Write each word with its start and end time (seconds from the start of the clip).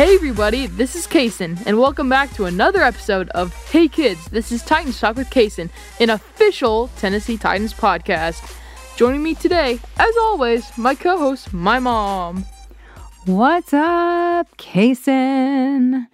Hey 0.00 0.14
everybody, 0.14 0.66
this 0.66 0.96
is 0.96 1.06
Kason, 1.06 1.62
and 1.66 1.78
welcome 1.78 2.08
back 2.08 2.32
to 2.32 2.46
another 2.46 2.80
episode 2.80 3.28
of 3.34 3.52
Hey 3.66 3.86
Kids, 3.86 4.24
this 4.28 4.50
is 4.50 4.62
Titans 4.62 4.98
Talk 4.98 5.16
with 5.16 5.28
Kason, 5.28 5.68
an 6.00 6.08
official 6.08 6.88
Tennessee 6.96 7.36
Titans 7.36 7.74
podcast. 7.74 8.56
Joining 8.96 9.22
me 9.22 9.34
today, 9.34 9.78
as 9.98 10.16
always, 10.16 10.64
my 10.78 10.94
co-host, 10.94 11.52
my 11.52 11.78
mom. 11.78 12.46
What's 13.26 13.74
up, 13.74 14.56
Kason? 14.56 16.06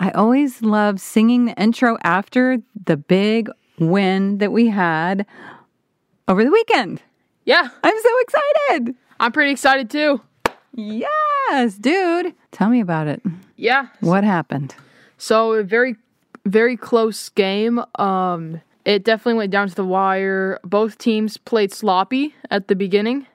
I 0.00 0.10
always 0.12 0.62
love 0.62 0.98
singing 0.98 1.44
the 1.44 1.62
intro 1.62 1.98
after 2.02 2.62
the 2.82 2.96
big 2.96 3.50
win 3.78 4.38
that 4.38 4.52
we 4.52 4.68
had 4.68 5.26
over 6.28 6.42
the 6.44 6.50
weekend. 6.50 7.02
Yeah, 7.44 7.68
I'm 7.84 8.00
so 8.02 8.10
excited. 8.20 8.94
I'm 9.20 9.32
pretty 9.32 9.50
excited 9.50 9.90
too. 9.90 10.22
Yes, 10.74 11.74
dude. 11.74 12.34
Tell 12.52 12.68
me 12.68 12.80
about 12.80 13.06
it. 13.06 13.22
Yeah. 13.56 13.88
What 14.00 14.24
happened? 14.24 14.74
So 15.16 15.54
a 15.54 15.62
very, 15.62 15.96
very 16.46 16.76
close 16.76 17.28
game. 17.30 17.80
Um, 17.98 18.60
it 18.84 19.04
definitely 19.04 19.34
went 19.34 19.50
down 19.50 19.68
to 19.68 19.74
the 19.74 19.84
wire. 19.84 20.60
Both 20.64 20.98
teams 20.98 21.36
played 21.36 21.72
sloppy 21.72 22.34
at 22.50 22.68
the 22.68 22.74
beginning, 22.76 23.26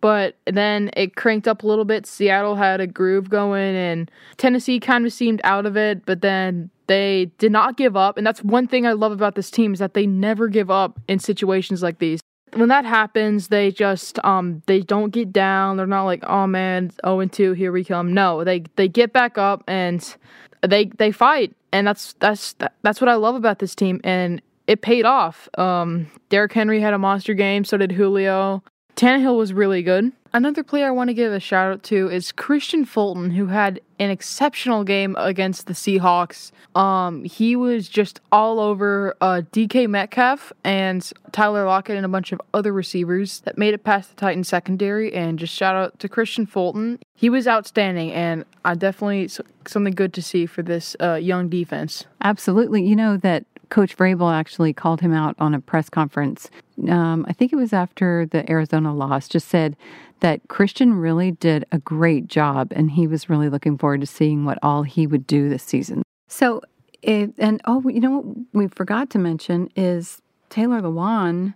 but 0.00 0.36
then 0.46 0.90
it 0.96 1.16
cranked 1.16 1.48
up 1.48 1.62
a 1.62 1.66
little 1.66 1.84
bit. 1.84 2.06
Seattle 2.06 2.54
had 2.54 2.80
a 2.80 2.86
groove 2.86 3.28
going, 3.28 3.74
and 3.76 4.10
Tennessee 4.36 4.80
kind 4.80 5.04
of 5.04 5.12
seemed 5.12 5.40
out 5.44 5.66
of 5.66 5.76
it. 5.76 6.06
But 6.06 6.20
then 6.22 6.70
they 6.86 7.30
did 7.38 7.52
not 7.52 7.76
give 7.76 7.96
up, 7.96 8.16
and 8.16 8.26
that's 8.26 8.42
one 8.42 8.68
thing 8.68 8.86
I 8.86 8.92
love 8.92 9.12
about 9.12 9.34
this 9.34 9.50
team 9.50 9.72
is 9.72 9.80
that 9.80 9.94
they 9.94 10.06
never 10.06 10.48
give 10.48 10.70
up 10.70 10.98
in 11.08 11.18
situations 11.18 11.82
like 11.82 11.98
these 11.98 12.20
when 12.56 12.68
that 12.68 12.84
happens, 12.84 13.48
they 13.48 13.70
just 13.70 14.18
um 14.24 14.62
they 14.66 14.80
don't 14.80 15.10
get 15.10 15.32
down. 15.32 15.76
They're 15.76 15.86
not 15.86 16.04
like, 16.04 16.24
oh 16.26 16.46
man, 16.46 16.92
oh 17.04 17.20
and 17.20 17.32
two, 17.32 17.52
here 17.52 17.72
we 17.72 17.84
come. 17.84 18.12
No, 18.12 18.44
they 18.44 18.64
they 18.76 18.88
get 18.88 19.12
back 19.12 19.38
up 19.38 19.62
and 19.66 20.16
they 20.66 20.86
they 20.86 21.12
fight, 21.12 21.54
and 21.72 21.86
that's 21.86 22.14
that's 22.14 22.54
that's 22.82 23.00
what 23.00 23.08
I 23.08 23.14
love 23.14 23.34
about 23.34 23.58
this 23.58 23.74
team, 23.74 24.00
and 24.04 24.40
it 24.66 24.82
paid 24.82 25.04
off. 25.04 25.48
Um, 25.58 26.10
Derrick 26.28 26.52
Henry 26.52 26.80
had 26.80 26.94
a 26.94 26.98
monster 26.98 27.34
game, 27.34 27.64
so 27.64 27.76
did 27.76 27.92
Julio. 27.92 28.62
Tannehill 28.96 29.36
was 29.36 29.52
really 29.52 29.82
good. 29.82 30.10
Another 30.36 30.62
player 30.62 30.88
I 30.88 30.90
want 30.90 31.08
to 31.08 31.14
give 31.14 31.32
a 31.32 31.40
shout 31.40 31.72
out 31.72 31.82
to 31.84 32.10
is 32.10 32.30
Kristian 32.30 32.86
Fulton, 32.86 33.30
who 33.30 33.46
had 33.46 33.80
an 33.98 34.10
exceptional 34.10 34.84
game 34.84 35.16
against 35.18 35.66
the 35.66 35.72
Seahawks. 35.72 36.52
Um, 36.78 37.24
he 37.24 37.56
was 37.56 37.88
just 37.88 38.20
all 38.30 38.60
over 38.60 39.16
uh, 39.22 39.40
DK 39.50 39.88
Metcalf 39.88 40.52
and 40.62 41.10
Tyler 41.32 41.64
Lockett 41.64 41.96
and 41.96 42.04
a 42.04 42.08
bunch 42.10 42.32
of 42.32 42.42
other 42.52 42.70
receivers 42.70 43.40
that 43.46 43.56
made 43.56 43.72
it 43.72 43.82
past 43.82 44.10
the 44.10 44.16
Titans 44.16 44.46
secondary. 44.46 45.10
And 45.14 45.38
just 45.38 45.54
shout 45.54 45.74
out 45.74 45.98
to 46.00 46.06
Kristian 46.06 46.46
Fulton. 46.46 46.98
He 47.14 47.30
was 47.30 47.48
outstanding, 47.48 48.12
and 48.12 48.44
I 48.62 48.74
definitely 48.74 49.30
something 49.66 49.94
good 49.94 50.12
to 50.12 50.20
see 50.20 50.44
for 50.44 50.62
this 50.62 50.94
uh, 51.00 51.14
young 51.14 51.48
defense. 51.48 52.04
Absolutely. 52.20 52.86
You 52.86 52.94
know 52.94 53.16
that 53.16 53.46
Coach 53.70 53.96
Vrabel 53.96 54.32
actually 54.32 54.72
called 54.72 55.00
him 55.00 55.12
out 55.12 55.34
on 55.38 55.54
a 55.54 55.60
press 55.60 55.88
conference. 55.88 56.50
Um, 56.88 57.24
I 57.28 57.32
think 57.32 57.52
it 57.52 57.56
was 57.56 57.72
after 57.72 58.26
the 58.26 58.48
Arizona 58.50 58.94
loss. 58.94 59.28
Just 59.28 59.48
said 59.48 59.76
that 60.20 60.46
Kristian 60.48 61.00
really 61.00 61.32
did 61.32 61.64
a 61.72 61.78
great 61.78 62.26
job, 62.26 62.72
and 62.74 62.90
he 62.90 63.06
was 63.06 63.28
really 63.28 63.48
looking 63.48 63.76
forward 63.76 64.00
to 64.00 64.06
seeing 64.06 64.44
what 64.44 64.58
all 64.62 64.82
he 64.82 65.06
would 65.06 65.26
do 65.26 65.48
this 65.48 65.62
season. 65.62 66.02
So, 66.28 66.62
it, 67.02 67.32
and 67.38 67.60
oh, 67.66 67.86
you 67.88 68.00
know 68.00 68.20
what 68.20 68.36
we 68.52 68.68
forgot 68.68 69.10
to 69.10 69.18
mention 69.18 69.70
is 69.76 70.20
Taylor 70.48 70.80
Lewan, 70.80 71.54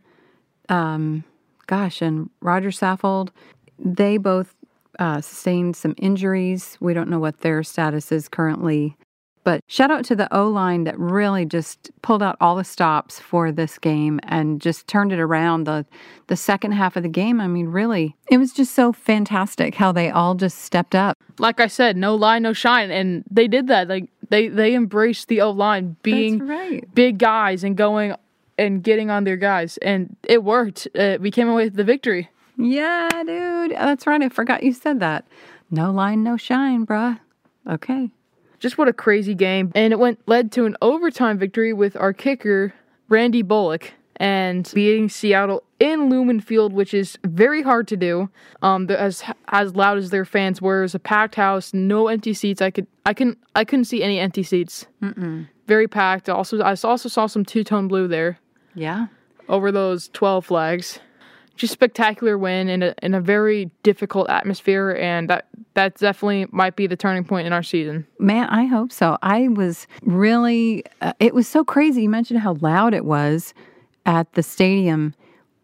um, 0.69 1.25
gosh, 1.66 2.03
and 2.03 2.28
Roger 2.41 2.70
Saffold. 2.70 3.31
They 3.78 4.19
both 4.19 4.54
uh, 4.99 5.20
sustained 5.20 5.76
some 5.76 5.94
injuries. 5.97 6.76
We 6.81 6.93
don't 6.93 7.09
know 7.09 7.19
what 7.19 7.41
their 7.41 7.62
status 7.62 8.12
is 8.12 8.28
currently. 8.28 8.97
But 9.42 9.62
shout 9.66 9.90
out 9.90 10.04
to 10.06 10.16
the 10.16 10.34
O 10.36 10.48
line 10.48 10.84
that 10.84 10.98
really 10.98 11.46
just 11.46 11.90
pulled 12.02 12.22
out 12.22 12.36
all 12.40 12.56
the 12.56 12.64
stops 12.64 13.18
for 13.18 13.50
this 13.50 13.78
game 13.78 14.20
and 14.24 14.60
just 14.60 14.86
turned 14.86 15.12
it 15.12 15.18
around 15.18 15.64
the 15.64 15.86
the 16.26 16.36
second 16.36 16.72
half 16.72 16.96
of 16.96 17.02
the 17.02 17.08
game. 17.08 17.40
I 17.40 17.46
mean, 17.46 17.68
really, 17.68 18.16
it 18.30 18.38
was 18.38 18.52
just 18.52 18.74
so 18.74 18.92
fantastic 18.92 19.74
how 19.74 19.92
they 19.92 20.10
all 20.10 20.34
just 20.34 20.58
stepped 20.58 20.94
up. 20.94 21.16
Like 21.38 21.58
I 21.58 21.68
said, 21.68 21.96
no 21.96 22.14
line, 22.14 22.42
no 22.42 22.52
shine, 22.52 22.90
and 22.90 23.24
they 23.30 23.48
did 23.48 23.68
that. 23.68 23.88
Like 23.88 24.10
they 24.28 24.48
they 24.48 24.74
embraced 24.74 25.28
the 25.28 25.40
O 25.40 25.50
line 25.50 25.96
being 26.02 26.46
right. 26.46 26.94
big 26.94 27.18
guys 27.18 27.64
and 27.64 27.76
going 27.76 28.14
and 28.58 28.82
getting 28.82 29.10
on 29.10 29.24
their 29.24 29.38
guys, 29.38 29.78
and 29.78 30.16
it 30.22 30.44
worked. 30.44 30.86
Uh, 30.94 31.16
we 31.18 31.30
came 31.30 31.48
away 31.48 31.64
with 31.64 31.76
the 31.76 31.84
victory. 31.84 32.28
Yeah, 32.58 33.08
dude, 33.24 33.70
that's 33.70 34.06
right. 34.06 34.20
I 34.20 34.28
forgot 34.28 34.62
you 34.62 34.74
said 34.74 35.00
that. 35.00 35.26
No 35.70 35.90
line, 35.90 36.22
no 36.22 36.36
shine, 36.36 36.84
bruh. 36.84 37.18
Okay. 37.66 38.10
Just 38.60 38.78
what 38.78 38.88
a 38.88 38.93
crazy 38.93 39.34
game. 39.34 39.72
And 39.75 39.93
it 39.93 39.98
went 39.98 40.21
led 40.26 40.53
to 40.53 40.66
an 40.66 40.76
overtime 40.82 41.38
victory 41.38 41.72
with 41.72 41.97
our 41.97 42.12
kicker, 42.12 42.75
Randy 43.09 43.43
Bullock, 43.43 43.94
and 44.16 44.71
beating 44.75 45.09
Seattle 45.09 45.65
in 45.81 46.10
Lumen 46.10 46.41
Field, 46.41 46.75
which 46.75 46.93
is 46.93 47.19
very 47.25 47.62
hard 47.62 47.88
to 47.88 47.97
do. 47.97 48.28
Um, 48.60 48.88
as 48.91 49.25
as 49.49 49.75
loud 49.75 49.97
as 49.97 50.10
their 50.10 50.26
fans 50.26 50.60
were, 50.60 50.81
it 50.81 50.82
was 50.82 50.94
a 50.94 50.99
packed 50.99 51.34
house, 51.34 51.72
no 51.72 52.09
empty 52.09 52.34
seats. 52.34 52.60
I 52.60 52.70
could 52.70 52.87
I 53.06 53.15
can 53.15 53.37
I 53.56 53.65
couldn't 53.65 53.87
see 53.87 54.03
any 54.03 54.20
empty 54.20 54.43
seats. 54.43 54.87
Mm-mm. 55.03 55.49
Very 55.66 55.88
packed. 55.88 56.28
Also, 56.28 56.60
I 56.60 56.70
also 56.70 57.09
saw 57.09 57.26
some 57.26 57.44
two 57.44 57.65
tone 57.65 57.88
blue 57.88 58.06
there. 58.06 58.38
Yeah. 58.75 59.06
Over 59.49 59.72
those 59.72 60.09
twelve 60.09 60.44
flags 60.44 61.00
just 61.56 61.72
spectacular 61.72 62.38
win 62.38 62.69
in 62.69 62.83
a 62.83 62.94
in 63.03 63.15
a 63.15 63.21
very 63.21 63.71
difficult 63.83 64.31
atmosphere, 64.31 64.97
and 65.00 65.28
that 65.28 65.49
that 65.75 65.97
definitely 65.97 66.47
might 66.50 66.77
be 66.77 66.87
the 66.87 66.97
turning 66.97 67.25
point 67.25 67.47
in 67.47 67.53
our 67.53 67.62
season. 67.62 68.06
Man, 68.19 68.49
I 68.49 68.65
hope 68.66 68.93
so. 68.93 69.19
I 69.22 69.49
was 69.49 69.87
really. 70.03 70.84
Uh, 71.00 71.12
it 71.21 71.34
was 71.34 71.47
so 71.47 71.65
crazy. 71.65 72.03
You 72.03 72.11
mentioned 72.11 72.41
how 72.41 72.55
loud 72.61 72.94
it 72.94 73.05
was 73.05 73.55
at 74.06 74.33
the 74.33 74.43
stadium 74.43 75.15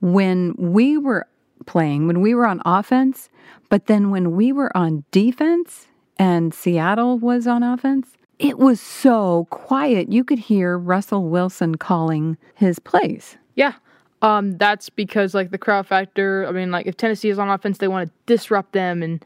when 0.01 0.55
we 0.59 0.99
were 0.99 1.27
playing, 1.67 2.07
when 2.07 2.21
we 2.21 2.35
were 2.35 2.47
on 2.47 2.61
offense, 2.65 3.29
but 3.69 3.87
then 3.87 4.11
when 4.11 4.37
we 4.37 4.53
were 4.53 4.75
on 4.77 5.05
defense 5.11 5.89
and 6.19 6.55
Seattle 6.55 7.19
was 7.19 7.47
on 7.47 7.63
offense. 7.63 8.09
It 8.39 8.59
was 8.59 8.81
so 8.81 9.47
quiet. 9.51 10.13
You 10.13 10.23
could 10.23 10.39
hear 10.39 10.77
Russell 10.77 11.25
Wilson 11.25 11.77
calling 11.77 12.37
his 12.55 12.79
plays. 12.79 13.37
Yeah, 13.55 13.75
um, 14.23 14.57
that's 14.59 14.89
because 14.89 15.35
like 15.35 15.51
the 15.51 15.59
crowd 15.59 15.87
factor. 15.87 16.47
I 16.47 16.53
mean, 16.53 16.71
like 16.71 16.87
if 16.87 16.97
Tennessee 16.97 17.29
is 17.29 17.39
on 17.39 17.49
offense, 17.49 17.79
they 17.79 17.89
want 17.89 18.09
to 18.09 18.15
disrupt 18.27 18.73
them 18.73 19.03
and 19.03 19.25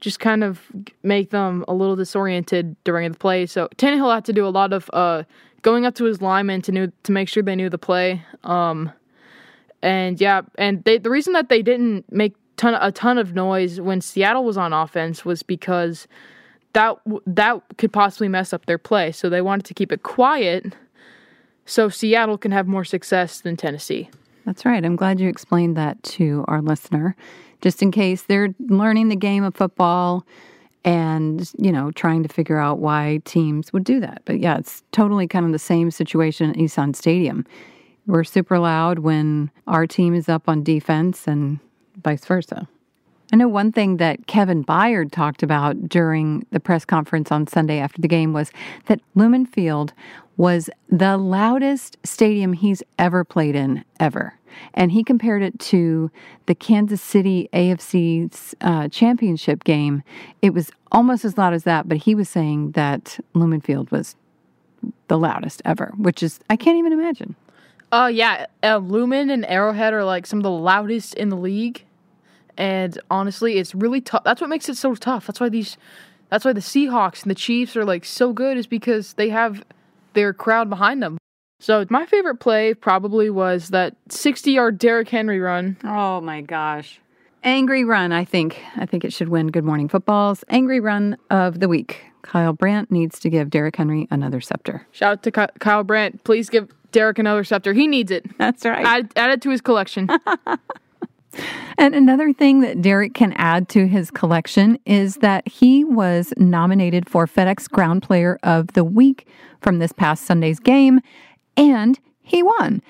just 0.00 0.20
kind 0.20 0.44
of 0.44 0.60
make 1.02 1.30
them 1.30 1.64
a 1.68 1.74
little 1.74 1.96
disoriented 1.96 2.76
during 2.84 3.10
the 3.10 3.18
play. 3.18 3.46
So 3.46 3.68
Tannehill 3.76 4.14
had 4.14 4.24
to 4.26 4.32
do 4.32 4.46
a 4.46 4.50
lot 4.50 4.72
of 4.72 4.90
uh, 4.92 5.22
going 5.62 5.86
up 5.86 5.94
to 5.96 6.04
his 6.04 6.20
linemen 6.20 6.62
to 6.62 6.72
knew, 6.72 6.92
to 7.04 7.12
make 7.12 7.28
sure 7.28 7.42
they 7.42 7.56
knew 7.56 7.70
the 7.70 7.78
play. 7.78 8.22
Um, 8.44 8.92
and 9.82 10.20
yeah, 10.20 10.42
and 10.58 10.84
they, 10.84 10.98
the 10.98 11.10
reason 11.10 11.32
that 11.32 11.48
they 11.48 11.62
didn't 11.62 12.10
make 12.12 12.34
ton 12.56 12.74
a 12.74 12.92
ton 12.92 13.18
of 13.18 13.34
noise 13.34 13.80
when 13.80 14.00
Seattle 14.00 14.44
was 14.44 14.56
on 14.56 14.72
offense 14.72 15.24
was 15.24 15.42
because 15.42 16.06
that 16.72 16.96
that 17.26 17.62
could 17.78 17.92
possibly 17.92 18.28
mess 18.28 18.52
up 18.52 18.66
their 18.66 18.78
play. 18.78 19.12
So 19.12 19.28
they 19.28 19.40
wanted 19.40 19.64
to 19.66 19.74
keep 19.74 19.92
it 19.92 20.02
quiet 20.02 20.74
so 21.64 21.88
Seattle 21.88 22.38
can 22.38 22.52
have 22.52 22.66
more 22.66 22.84
success 22.84 23.40
than 23.40 23.56
Tennessee. 23.56 24.08
That's 24.46 24.64
right. 24.64 24.84
I'm 24.84 24.96
glad 24.96 25.20
you 25.20 25.28
explained 25.28 25.76
that 25.76 26.00
to 26.04 26.44
our 26.46 26.62
listener, 26.62 27.16
just 27.60 27.82
in 27.82 27.90
case 27.90 28.22
they're 28.22 28.54
learning 28.60 29.08
the 29.08 29.16
game 29.16 29.42
of 29.42 29.56
football 29.56 30.24
and, 30.84 31.50
you 31.58 31.72
know, 31.72 31.90
trying 31.90 32.22
to 32.22 32.28
figure 32.28 32.58
out 32.58 32.78
why 32.78 33.20
teams 33.24 33.72
would 33.72 33.82
do 33.82 33.98
that. 33.98 34.22
But 34.24 34.38
yeah, 34.38 34.56
it's 34.56 34.84
totally 34.92 35.26
kind 35.26 35.44
of 35.44 35.50
the 35.50 35.58
same 35.58 35.90
situation 35.90 36.48
at 36.48 36.56
Nissan 36.56 36.94
Stadium. 36.94 37.44
We're 38.06 38.22
super 38.22 38.60
loud 38.60 39.00
when 39.00 39.50
our 39.66 39.84
team 39.84 40.14
is 40.14 40.28
up 40.28 40.48
on 40.48 40.62
defense 40.62 41.26
and 41.26 41.58
vice 42.04 42.24
versa. 42.24 42.68
I 43.32 43.36
know 43.36 43.48
one 43.48 43.72
thing 43.72 43.96
that 43.96 44.26
Kevin 44.26 44.64
Byard 44.64 45.10
talked 45.10 45.42
about 45.42 45.88
during 45.88 46.46
the 46.52 46.60
press 46.60 46.84
conference 46.84 47.32
on 47.32 47.46
Sunday 47.46 47.78
after 47.78 48.00
the 48.00 48.08
game 48.08 48.32
was 48.32 48.52
that 48.86 49.00
Lumen 49.14 49.46
Field 49.46 49.92
was 50.36 50.70
the 50.88 51.16
loudest 51.16 51.96
stadium 52.04 52.52
he's 52.52 52.82
ever 52.98 53.24
played 53.24 53.56
in, 53.56 53.84
ever. 53.98 54.34
And 54.74 54.92
he 54.92 55.02
compared 55.02 55.42
it 55.42 55.58
to 55.60 56.10
the 56.46 56.54
Kansas 56.54 57.02
City 57.02 57.48
AFC 57.52 58.54
uh, 58.60 58.88
championship 58.88 59.64
game. 59.64 60.02
It 60.40 60.50
was 60.50 60.70
almost 60.92 61.24
as 61.24 61.36
loud 61.36 61.52
as 61.52 61.64
that, 61.64 61.88
but 61.88 61.98
he 61.98 62.14
was 62.14 62.28
saying 62.28 62.72
that 62.72 63.18
Lumen 63.34 63.60
Field 63.60 63.90
was 63.90 64.14
the 65.08 65.18
loudest 65.18 65.62
ever, 65.64 65.92
which 65.96 66.22
is, 66.22 66.40
I 66.48 66.56
can't 66.56 66.78
even 66.78 66.92
imagine. 66.92 67.34
Oh, 67.92 68.04
uh, 68.04 68.06
yeah. 68.08 68.46
Uh, 68.62 68.78
Lumen 68.78 69.30
and 69.30 69.44
Arrowhead 69.46 69.92
are 69.92 70.04
like 70.04 70.26
some 70.26 70.38
of 70.38 70.42
the 70.42 70.50
loudest 70.50 71.14
in 71.14 71.28
the 71.28 71.36
league. 71.36 71.85
And 72.56 72.98
honestly, 73.10 73.58
it's 73.58 73.74
really 73.74 74.00
tough. 74.00 74.24
That's 74.24 74.40
what 74.40 74.50
makes 74.50 74.68
it 74.68 74.76
so 74.76 74.94
tough. 74.94 75.26
That's 75.26 75.40
why 75.40 75.48
these, 75.48 75.76
that's 76.30 76.44
why 76.44 76.52
the 76.52 76.60
Seahawks 76.60 77.22
and 77.22 77.30
the 77.30 77.34
Chiefs 77.34 77.76
are 77.76 77.84
like 77.84 78.04
so 78.04 78.32
good, 78.32 78.56
is 78.56 78.66
because 78.66 79.14
they 79.14 79.28
have 79.28 79.64
their 80.14 80.32
crowd 80.32 80.70
behind 80.70 81.02
them. 81.02 81.18
So 81.60 81.84
my 81.88 82.06
favorite 82.06 82.36
play 82.36 82.74
probably 82.74 83.30
was 83.30 83.68
that 83.70 83.96
60 84.08 84.52
yard 84.52 84.78
Derrick 84.78 85.08
Henry 85.08 85.40
run. 85.40 85.76
Oh 85.84 86.20
my 86.20 86.40
gosh. 86.42 87.00
Angry 87.42 87.84
run, 87.84 88.12
I 88.12 88.24
think. 88.24 88.60
I 88.76 88.86
think 88.86 89.04
it 89.04 89.12
should 89.12 89.28
win 89.28 89.48
Good 89.48 89.64
Morning 89.64 89.88
Football's 89.88 90.42
Angry 90.48 90.80
Run 90.80 91.16
of 91.30 91.60
the 91.60 91.68
Week 91.68 92.06
Kyle 92.26 92.52
Brandt 92.52 92.90
needs 92.90 93.18
to 93.20 93.30
give 93.30 93.50
Derrick 93.50 93.76
Henry 93.76 94.08
another 94.10 94.40
scepter. 94.40 94.86
Shout 94.90 95.12
out 95.12 95.22
to 95.22 95.30
Ky- 95.30 95.58
Kyle 95.60 95.84
Brandt. 95.84 96.24
Please 96.24 96.50
give 96.50 96.68
Derrick 96.92 97.18
another 97.18 97.44
scepter. 97.44 97.72
He 97.72 97.86
needs 97.86 98.10
it. 98.10 98.26
That's 98.38 98.64
right. 98.64 98.84
Add, 98.84 99.12
add 99.16 99.30
it 99.30 99.42
to 99.42 99.50
his 99.50 99.60
collection. 99.60 100.08
And 101.78 101.94
another 101.94 102.32
thing 102.32 102.60
that 102.60 102.80
Derrick 102.80 103.14
can 103.14 103.32
add 103.34 103.68
to 103.70 103.86
his 103.86 104.10
collection 104.10 104.78
is 104.86 105.16
that 105.16 105.46
he 105.46 105.84
was 105.84 106.32
nominated 106.36 107.08
for 107.08 107.26
FedEx 107.26 107.68
Ground 107.70 108.02
Player 108.02 108.38
of 108.42 108.68
the 108.68 108.84
Week 108.84 109.26
from 109.60 109.78
this 109.78 109.92
past 109.92 110.24
Sunday's 110.24 110.58
game, 110.58 111.00
and 111.56 111.98
he 112.22 112.42
won, 112.42 112.82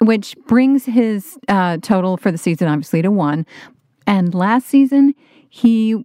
which 0.00 0.34
brings 0.46 0.86
his 0.86 1.38
uh, 1.48 1.76
total 1.82 2.16
for 2.16 2.30
the 2.30 2.38
season 2.38 2.68
obviously 2.68 3.02
to 3.02 3.10
one. 3.10 3.46
And 4.06 4.34
last 4.34 4.66
season, 4.66 5.14
he 5.48 6.02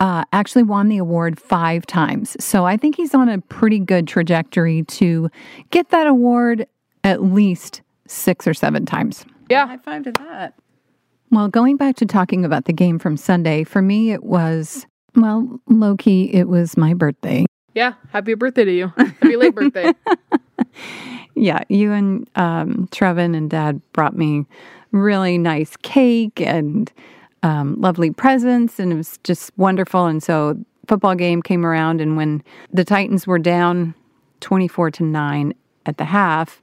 uh, 0.00 0.24
actually 0.32 0.62
won 0.62 0.88
the 0.88 0.98
award 0.98 1.38
five 1.40 1.86
times. 1.86 2.36
So 2.42 2.64
I 2.64 2.76
think 2.76 2.96
he's 2.96 3.14
on 3.14 3.28
a 3.28 3.40
pretty 3.40 3.78
good 3.78 4.08
trajectory 4.08 4.82
to 4.84 5.30
get 5.70 5.90
that 5.90 6.06
award 6.06 6.66
at 7.04 7.22
least 7.22 7.82
six 8.06 8.46
or 8.46 8.54
seven 8.54 8.84
times. 8.86 9.24
Yeah. 9.48 9.66
High 9.66 9.78
five 9.78 10.04
to 10.04 10.12
that. 10.12 10.54
Well, 11.30 11.48
going 11.48 11.76
back 11.76 11.96
to 11.96 12.06
talking 12.06 12.44
about 12.44 12.66
the 12.66 12.72
game 12.72 12.98
from 12.98 13.16
Sunday, 13.16 13.64
for 13.64 13.82
me, 13.82 14.12
it 14.12 14.24
was, 14.24 14.86
well, 15.14 15.60
low 15.68 15.96
key, 15.96 16.32
it 16.32 16.48
was 16.48 16.76
my 16.76 16.94
birthday. 16.94 17.44
Yeah. 17.74 17.94
Happy 18.10 18.34
birthday 18.34 18.64
to 18.64 18.72
you. 18.72 18.92
Happy 18.96 19.36
late 19.36 19.54
birthday. 19.54 19.92
Yeah, 21.36 21.60
you 21.68 21.92
and 21.92 22.28
um, 22.34 22.88
Trevin 22.90 23.36
and 23.36 23.50
Dad 23.50 23.80
brought 23.92 24.16
me 24.16 24.46
really 24.90 25.36
nice 25.36 25.76
cake 25.76 26.40
and 26.40 26.90
um, 27.42 27.78
lovely 27.78 28.10
presents, 28.10 28.80
and 28.80 28.90
it 28.90 28.96
was 28.96 29.18
just 29.22 29.52
wonderful. 29.58 30.06
And 30.06 30.22
so, 30.22 30.58
football 30.88 31.14
game 31.14 31.42
came 31.42 31.66
around, 31.66 32.00
and 32.00 32.16
when 32.16 32.42
the 32.72 32.84
Titans 32.84 33.26
were 33.26 33.38
down 33.38 33.94
twenty-four 34.40 34.90
to 34.92 35.02
nine 35.04 35.52
at 35.84 35.98
the 35.98 36.06
half, 36.06 36.62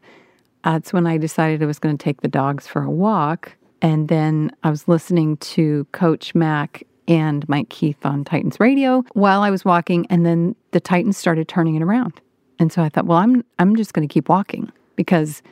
that's 0.63 0.91
when 0.91 1.05
I 1.05 1.19
decided 1.19 1.61
I 1.61 1.67
was 1.67 1.77
going 1.77 1.95
to 1.95 2.03
take 2.03 2.21
the 2.21 2.27
dogs 2.27 2.67
for 2.67 2.81
a 2.81 2.89
walk. 2.89 3.55
And 3.83 4.07
then 4.07 4.49
I 4.63 4.69
was 4.69 4.87
listening 4.87 5.35
to 5.37 5.85
Coach 5.91 6.33
Mack 6.33 6.83
and 7.05 7.47
Mike 7.49 7.67
Keith 7.67 8.05
on 8.05 8.23
Titans 8.23 8.57
radio 8.57 9.03
while 9.11 9.41
I 9.41 9.49
was 9.49 9.65
walking, 9.65 10.07
and 10.09 10.25
then 10.25 10.55
the 10.71 10.79
Titans 10.79 11.17
started 11.17 11.49
turning 11.49 11.75
it 11.75 11.83
around. 11.83 12.21
And 12.59 12.71
so 12.71 12.81
I 12.81 12.87
thought, 12.87 13.05
well, 13.05 13.17
I'm 13.17 13.43
I'm 13.59 13.75
just 13.75 13.93
going 13.93 14.07
to 14.07 14.11
keep 14.11 14.29
walking 14.29 14.71
because 14.95 15.43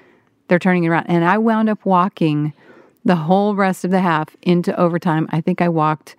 they're 0.47 0.59
turning 0.59 0.85
it 0.85 0.87
around. 0.87 1.07
And 1.07 1.25
I 1.25 1.37
wound 1.37 1.69
up 1.69 1.85
walking 1.85 2.53
the 3.03 3.17
whole 3.17 3.53
rest 3.53 3.83
of 3.83 3.91
the 3.91 3.99
half 3.99 4.35
into 4.43 4.73
overtime. 4.79 5.27
I 5.31 5.41
think 5.41 5.61
I 5.61 5.67
walked. 5.67 6.15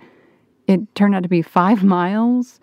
It 0.67 0.94
turned 0.94 1.15
out 1.15 1.23
to 1.23 1.31
be 1.31 1.41
five 1.41 1.82
miles 1.97 2.61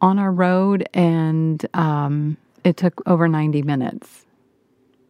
on 0.00 0.20
our 0.20 0.30
road, 0.30 0.88
and 0.94 1.66
um, 1.74 2.36
it 2.62 2.76
took 2.76 3.02
over 3.06 3.26
ninety 3.26 3.62
minutes 3.62 4.24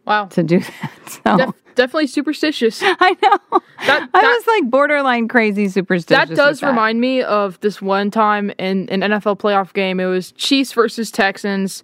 Wow. 0.05 0.25
to 0.27 0.43
do 0.43 0.59
that. 0.59 0.91
So 1.25 1.37
Def- 1.37 1.55
definitely 1.75 2.07
superstitious. 2.07 2.79
I 2.83 3.15
know 3.21 3.59
That, 3.85 4.09
I 4.13 4.21
was 4.21 4.47
like 4.47 4.69
borderline 4.71 5.27
crazy 5.27 5.67
superstitious. 5.69 6.29
that 6.29 6.35
does 6.35 6.61
with 6.61 6.69
remind 6.69 6.99
me 6.99 7.21
of 7.21 7.59
this 7.61 7.81
one 7.81 8.09
time 8.11 8.51
in 8.57 8.89
an 8.89 9.01
NFL 9.01 9.37
playoff 9.39 9.71
game. 9.73 9.99
It 9.99 10.05
was 10.07 10.31
Chiefs 10.33 10.73
versus 10.73 11.11
Texans. 11.11 11.83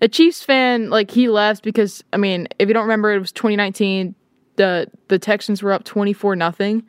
A 0.00 0.08
Chiefs 0.08 0.42
fan, 0.44 0.90
like 0.90 1.10
he 1.10 1.28
left 1.28 1.62
because 1.64 2.02
I 2.12 2.16
mean, 2.16 2.48
if 2.58 2.68
you 2.68 2.74
don't 2.74 2.82
remember, 2.84 3.12
it 3.12 3.18
was 3.18 3.32
2019. 3.32 4.14
The 4.56 4.88
the 5.08 5.18
Texans 5.18 5.62
were 5.62 5.72
up 5.72 5.84
24 5.84 6.36
nothing, 6.36 6.82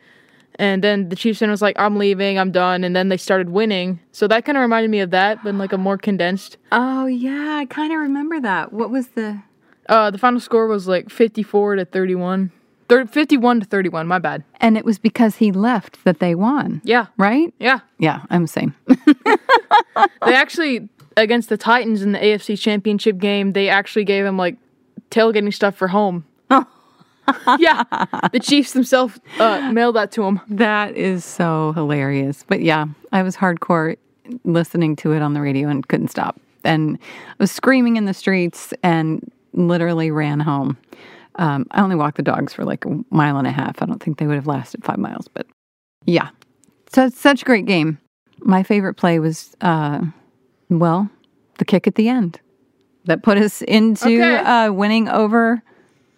and 0.56 0.84
then 0.84 1.10
the 1.10 1.16
Chiefs 1.16 1.40
fan 1.40 1.50
was 1.52 1.62
like, 1.62 1.78
"I'm 1.80 1.96
leaving, 1.98 2.38
I'm 2.40 2.52
done," 2.52 2.84
and 2.84 2.96
then 2.96 3.10
they 3.10 3.18
started 3.18 3.50
winning. 3.50 4.00
So 4.12 4.28
that 4.28 4.46
kind 4.46 4.58
of 4.58 4.62
reminded 4.64 4.90
me 4.92 5.00
of 5.00 5.12
that, 5.12 5.44
but 5.44 5.50
in 5.50 5.58
like 5.58 5.74
a 5.74 5.78
more 5.78 5.98
condensed. 5.98 6.58
Oh 6.72 7.06
yeah, 7.06 7.58
I 7.58 7.66
kind 7.66 7.94
of 7.94 8.00
remember 8.00 8.40
that. 8.42 8.74
What 8.74 8.90
was 8.90 9.08
the? 9.10 9.42
Uh, 9.90 10.10
the 10.12 10.18
final 10.18 10.40
score 10.40 10.68
was 10.68 10.88
like 10.88 11.10
54 11.10 11.76
to 11.78 11.86
31. 11.86 12.52
Thir- 12.90 13.06
51 13.06 13.62
to 13.62 13.66
31. 13.66 14.08
My 14.08 14.20
bad. 14.20 14.44
And 14.62 14.78
it 14.78 14.86
was 14.86 15.00
because 15.00 15.38
he 15.38 15.52
left 15.52 16.04
that 16.04 16.20
they 16.20 16.36
won. 16.36 16.82
Yeah, 16.84 17.08
Right? 17.18 17.54
yeah. 17.60 17.80
Yeah, 17.98 18.22
I'm 18.30 18.44
the 18.44 18.48
same. 18.48 18.76
They 20.26 20.34
actually 20.36 20.90
against 21.18 21.50
the 21.50 21.58
Titans 21.58 22.02
in 22.02 22.14
the 22.14 22.18
AFC 22.20 22.58
Championship 22.60 23.18
game, 23.20 23.54
they 23.54 23.70
actually 23.70 24.06
gave 24.06 24.26
him 24.26 24.38
like 24.38 24.58
tailgating 25.12 25.54
stuff 25.54 25.76
for 25.76 25.88
home. 25.90 26.26
yeah, 27.60 27.84
the 28.34 28.40
Chiefs 28.42 28.74
themselves 28.74 29.20
uh, 29.40 29.72
mailed 29.72 29.96
that 29.96 30.12
to 30.14 30.24
him. 30.24 30.42
That 30.50 30.96
is 30.98 31.24
so 31.24 31.72
hilarious. 31.74 32.44
But 32.48 32.62
yeah, 32.62 32.86
I 33.12 33.24
was 33.24 33.38
hardcore 33.38 33.98
listening 34.44 34.96
to 34.98 35.12
it 35.14 35.22
on 35.22 35.34
the 35.34 35.42
radio 35.42 35.70
and 35.70 35.88
couldn't 35.88 36.10
stop. 36.10 36.40
And 36.66 36.98
I 37.30 37.36
was 37.40 37.52
screaming 37.52 37.96
in 37.98 38.06
the 38.06 38.14
streets 38.14 38.74
and 38.84 39.30
literally 39.54 40.12
ran 40.12 40.40
home. 40.40 40.78
Um, 41.36 41.66
I 41.72 41.82
only 41.82 41.96
walked 41.96 42.18
the 42.18 42.24
dogs 42.24 42.54
for 42.54 42.64
like 42.64 42.86
a 42.86 43.00
mile 43.10 43.38
and 43.38 43.48
a 43.48 43.52
half. 43.52 43.82
I 43.82 43.86
don't 43.86 44.02
think 44.02 44.18
they 44.20 44.28
would 44.28 44.36
have 44.36 44.48
lasted 44.48 44.84
five 44.84 44.98
miles, 45.00 45.28
but 45.28 45.48
yeah. 46.06 46.30
So 46.94 47.06
it's 47.06 47.20
such 47.20 47.42
a 47.42 47.46
great 47.46 47.66
game. 47.66 47.98
My 48.40 48.62
favorite 48.64 48.96
play 48.96 49.18
was, 49.20 49.56
uh, 49.62 50.02
well, 50.70 51.10
the 51.58 51.66
kick 51.66 51.88
at 51.88 51.96
the 51.96 52.08
end 52.10 52.40
that 53.06 53.24
put 53.24 53.38
us 53.38 53.62
into 53.64 54.06
Okay. 54.06 54.38
uh, 54.38 54.72
winning 54.72 55.08
over 55.10 55.64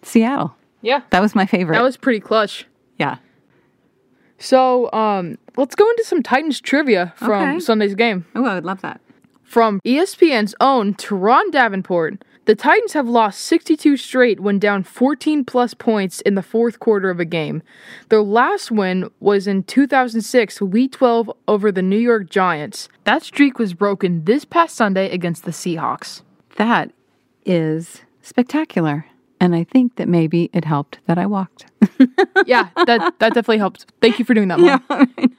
Seattle. 0.02 0.54
Yeah, 0.82 1.00
That 1.10 1.20
was 1.20 1.34
my 1.34 1.46
favorite. 1.46 1.76
that 1.76 1.82
was 1.82 1.96
pretty 1.96 2.20
clutch. 2.20 2.66
yeah. 2.98 3.16
So, 4.38 4.92
um, 4.92 5.38
let's 5.56 5.74
go 5.74 5.88
into 5.88 6.04
some 6.04 6.22
Titans 6.22 6.60
trivia 6.60 7.14
from 7.16 7.30
Okay. 7.56 7.60
Sunday's 7.60 7.94
game. 7.94 8.26
Oh, 8.34 8.44
I 8.44 8.54
would 8.54 8.66
love 8.66 8.82
that. 8.82 9.00
From 9.56 9.80
ESPN's 9.86 10.54
own 10.60 10.92
Turron 10.92 11.50
Davenport, 11.50 12.22
the 12.44 12.54
Titans 12.54 12.92
have 12.92 13.08
lost 13.08 13.40
62 13.40 13.96
straight 13.96 14.38
when 14.38 14.58
down 14.58 14.82
14 14.82 15.46
plus 15.46 15.72
points 15.72 16.20
in 16.20 16.34
the 16.34 16.42
fourth 16.42 16.78
quarter 16.78 17.08
of 17.08 17.20
a 17.20 17.24
game. 17.24 17.62
Their 18.10 18.20
last 18.20 18.70
win 18.70 19.08
was 19.18 19.46
in 19.46 19.62
2006, 19.62 20.60
Week 20.60 20.92
12 20.92 21.32
over 21.48 21.72
the 21.72 21.80
New 21.80 21.96
York 21.96 22.28
Giants. 22.28 22.90
That 23.04 23.22
streak 23.22 23.58
was 23.58 23.72
broken 23.72 24.26
this 24.26 24.44
past 24.44 24.76
Sunday 24.76 25.10
against 25.10 25.46
the 25.46 25.52
Seahawks. 25.52 26.20
That 26.56 26.92
is 27.46 28.02
spectacular. 28.20 29.06
And 29.40 29.54
I 29.54 29.64
think 29.64 29.96
that 29.96 30.06
maybe 30.06 30.50
it 30.52 30.66
helped 30.66 30.98
that 31.06 31.16
I 31.16 31.24
walked. 31.24 31.64
Yeah, 32.44 32.68
that, 32.76 33.18
that 33.20 33.32
definitely 33.32 33.56
helped. 33.56 33.86
Thank 34.02 34.18
you 34.18 34.26
for 34.26 34.34
doing 34.34 34.48
that, 34.48 34.60
Mom. 34.60 35.36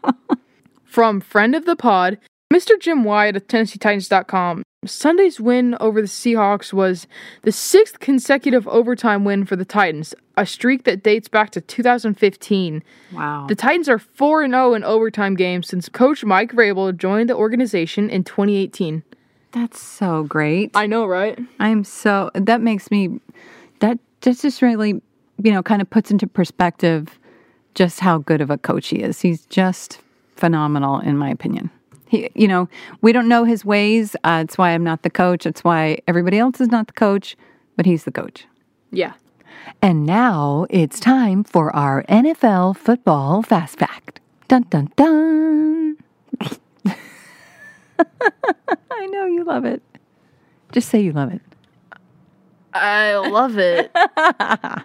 From 0.83 1.21
friend 1.21 1.53
of 1.53 1.65
the 1.65 1.75
pod, 1.75 2.17
Mr. 2.53 2.79
Jim 2.79 3.03
Wyatt 3.03 3.35
of 3.35 3.47
TennesseeTitans.com. 3.47 4.63
Sunday's 4.85 5.39
win 5.39 5.75
over 5.79 6.01
the 6.01 6.07
Seahawks 6.07 6.71
was 6.71 7.07
the 7.41 7.51
sixth 7.51 7.99
consecutive 7.99 8.67
overtime 8.67 9.25
win 9.25 9.45
for 9.45 9.55
the 9.55 9.65
Titans, 9.65 10.13
a 10.37 10.45
streak 10.45 10.83
that 10.85 11.03
dates 11.03 11.27
back 11.27 11.49
to 11.51 11.61
2015. 11.61 12.83
wow. 13.11 13.45
The 13.47 13.55
Titans 13.55 13.89
are 13.89 13.99
4 13.99 14.47
0 14.47 14.73
in 14.75 14.83
overtime 14.83 15.35
games 15.35 15.67
since 15.67 15.89
coach 15.89 16.23
Mike 16.23 16.53
Vrabel 16.53 16.95
joined 16.95 17.29
the 17.29 17.35
organization 17.35 18.09
in 18.09 18.23
2018. 18.23 19.03
That's 19.51 19.81
so 19.81 20.23
great. 20.23 20.71
I 20.75 20.87
know, 20.87 21.05
right? 21.05 21.37
I'm 21.59 21.83
so, 21.83 22.29
that 22.33 22.61
makes 22.61 22.91
me, 22.91 23.19
that 23.79 23.97
just 24.21 24.41
just 24.41 24.61
really, 24.61 25.01
you 25.43 25.51
know, 25.51 25.63
kind 25.63 25.81
of 25.81 25.89
puts 25.89 26.11
into 26.11 26.27
perspective 26.27 27.19
just 27.75 27.99
how 27.99 28.19
good 28.19 28.41
of 28.41 28.49
a 28.49 28.57
coach 28.57 28.87
he 28.89 28.97
is. 28.97 29.21
He's 29.21 29.45
just 29.47 29.99
phenomenal, 30.35 30.99
in 30.99 31.17
my 31.17 31.29
opinion. 31.29 31.71
He, 32.07 32.29
you 32.35 32.47
know, 32.47 32.69
we 33.01 33.11
don't 33.11 33.27
know 33.27 33.43
his 33.43 33.65
ways. 33.65 34.15
Uh, 34.23 34.41
it's 34.43 34.57
why 34.57 34.71
I'm 34.71 34.83
not 34.83 35.03
the 35.03 35.09
coach. 35.09 35.45
It's 35.45 35.63
why 35.63 35.99
everybody 36.07 36.39
else 36.39 36.61
is 36.61 36.69
not 36.69 36.87
the 36.87 36.93
coach, 36.93 37.35
but 37.75 37.85
he's 37.85 38.05
the 38.05 38.11
coach. 38.11 38.45
Yeah. 38.91 39.13
And 39.81 40.05
now 40.05 40.65
it's 40.69 40.99
time 40.99 41.43
for 41.43 41.75
our 41.75 42.03
NFL 42.03 42.77
football 42.77 43.41
fast 43.41 43.77
fact. 43.77 44.21
Dun 44.47 44.63
dun 44.69 44.91
dun. 44.95 45.97
I 48.91 49.05
know 49.07 49.25
you 49.25 49.43
love 49.43 49.65
it. 49.65 49.81
Just 50.71 50.89
say 50.89 51.01
you 51.01 51.11
love 51.11 51.33
it. 51.33 51.41
I 52.73 53.15
love 53.15 53.57
it. 53.57 53.91
I 53.95 54.83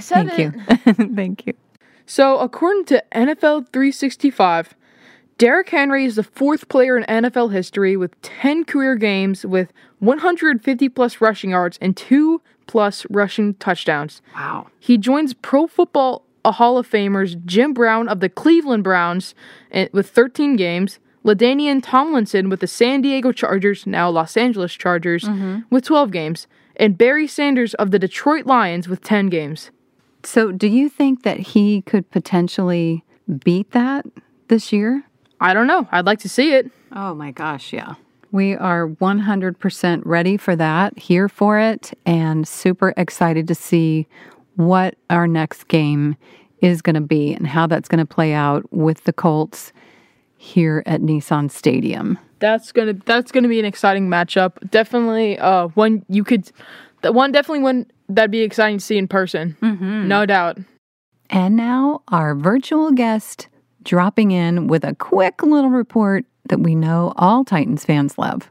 said 0.00 0.30
Thank 0.30 0.38
you. 0.38 0.52
Thank 1.14 1.46
you. 1.46 1.54
So, 2.06 2.38
according 2.38 2.84
to 2.86 3.04
NFL 3.12 3.68
365, 3.72 4.74
Derrick 5.42 5.70
Henry 5.70 6.04
is 6.04 6.14
the 6.14 6.22
fourth 6.22 6.68
player 6.68 6.96
in 6.96 7.02
NFL 7.02 7.52
history 7.52 7.96
with 7.96 8.22
10 8.22 8.64
career 8.64 8.94
games 8.94 9.44
with 9.44 9.72
150 9.98 10.88
plus 10.90 11.20
rushing 11.20 11.50
yards 11.50 11.80
and 11.82 11.96
two 11.96 12.40
plus 12.68 13.04
rushing 13.10 13.54
touchdowns. 13.54 14.22
Wow. 14.36 14.68
He 14.78 14.96
joins 14.96 15.34
Pro 15.34 15.66
Football 15.66 16.24
Hall 16.44 16.78
of 16.78 16.88
Famers 16.88 17.44
Jim 17.44 17.74
Brown 17.74 18.08
of 18.08 18.20
the 18.20 18.28
Cleveland 18.28 18.84
Browns 18.84 19.34
eh, 19.72 19.88
with 19.92 20.08
13 20.10 20.54
games, 20.54 21.00
LaDainian 21.24 21.82
Tomlinson 21.82 22.48
with 22.48 22.60
the 22.60 22.68
San 22.68 23.02
Diego 23.02 23.32
Chargers, 23.32 23.84
now 23.84 24.08
Los 24.08 24.36
Angeles 24.36 24.72
Chargers, 24.74 25.24
with 25.70 25.82
12 25.82 26.12
games, 26.12 26.46
and 26.76 26.96
Barry 26.96 27.26
Sanders 27.26 27.74
of 27.74 27.90
the 27.90 27.98
Detroit 27.98 28.46
Lions 28.46 28.86
with 28.86 29.02
10 29.02 29.26
games. 29.26 29.72
So, 30.22 30.52
do 30.52 30.68
you 30.68 30.88
think 30.88 31.24
that 31.24 31.40
he 31.40 31.82
could 31.82 32.08
potentially 32.12 33.02
beat 33.44 33.72
that 33.72 34.06
this 34.46 34.72
year? 34.72 35.02
I 35.42 35.54
don't 35.54 35.66
know. 35.66 35.88
I'd 35.90 36.06
like 36.06 36.20
to 36.20 36.28
see 36.28 36.54
it. 36.54 36.70
Oh 36.92 37.14
my 37.14 37.32
gosh, 37.32 37.72
yeah. 37.72 37.94
We 38.30 38.54
are 38.54 38.88
100% 38.88 40.02
ready 40.06 40.36
for 40.36 40.56
that, 40.56 40.96
here 40.96 41.28
for 41.28 41.58
it, 41.58 41.92
and 42.06 42.46
super 42.46 42.94
excited 42.96 43.48
to 43.48 43.54
see 43.54 44.06
what 44.56 44.94
our 45.10 45.26
next 45.26 45.68
game 45.68 46.16
is 46.60 46.80
going 46.80 46.94
to 46.94 47.00
be 47.00 47.34
and 47.34 47.46
how 47.46 47.66
that's 47.66 47.88
going 47.88 47.98
to 47.98 48.06
play 48.06 48.32
out 48.32 48.72
with 48.72 49.02
the 49.04 49.12
Colts 49.12 49.72
here 50.36 50.82
at 50.86 51.00
Nissan 51.00 51.50
Stadium. 51.50 52.18
That's 52.38 52.72
gonna 52.72 52.94
that's 52.94 53.30
gonna 53.30 53.46
be 53.46 53.60
an 53.60 53.64
exciting 53.64 54.08
matchup. 54.08 54.68
Definitely, 54.68 55.38
uh, 55.38 55.68
one 55.68 56.04
you 56.08 56.24
could, 56.24 56.50
the 57.02 57.12
one 57.12 57.30
definitely 57.30 57.62
one 57.62 57.86
that'd 58.08 58.32
be 58.32 58.40
exciting 58.40 58.78
to 58.78 58.84
see 58.84 58.98
in 58.98 59.06
person. 59.06 59.56
Mm-hmm. 59.62 60.08
No 60.08 60.26
doubt. 60.26 60.58
And 61.30 61.54
now 61.56 62.02
our 62.08 62.34
virtual 62.34 62.90
guest 62.90 63.46
dropping 63.84 64.30
in 64.30 64.66
with 64.66 64.84
a 64.84 64.94
quick 64.94 65.42
little 65.42 65.70
report 65.70 66.24
that 66.48 66.60
we 66.60 66.74
know 66.74 67.12
all 67.16 67.44
Titans 67.44 67.84
fans 67.84 68.18
love. 68.18 68.50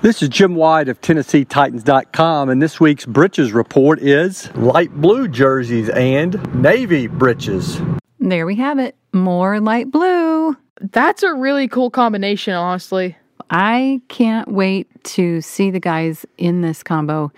This 0.00 0.22
is 0.22 0.28
Jim 0.28 0.54
Wyatt 0.54 0.88
of 0.88 1.00
TennesseeTitans.com, 1.00 2.48
and 2.50 2.62
this 2.62 2.78
week's 2.78 3.04
Britches 3.04 3.52
report 3.52 3.98
is 3.98 4.54
light 4.54 4.92
blue 4.92 5.26
jerseys 5.26 5.88
and 5.88 6.54
navy 6.54 7.08
breeches. 7.08 7.80
There 8.20 8.46
we 8.46 8.54
have 8.56 8.78
it. 8.78 8.94
More 9.12 9.58
light 9.60 9.90
blue. 9.90 10.56
That's 10.80 11.24
a 11.24 11.34
really 11.34 11.66
cool 11.66 11.90
combination, 11.90 12.54
honestly. 12.54 13.16
I 13.50 14.00
can't 14.08 14.48
wait 14.48 14.88
to 15.04 15.40
see 15.40 15.70
the 15.70 15.80
guys 15.80 16.24
in 16.36 16.60
this 16.60 16.82
combo. 16.82 17.32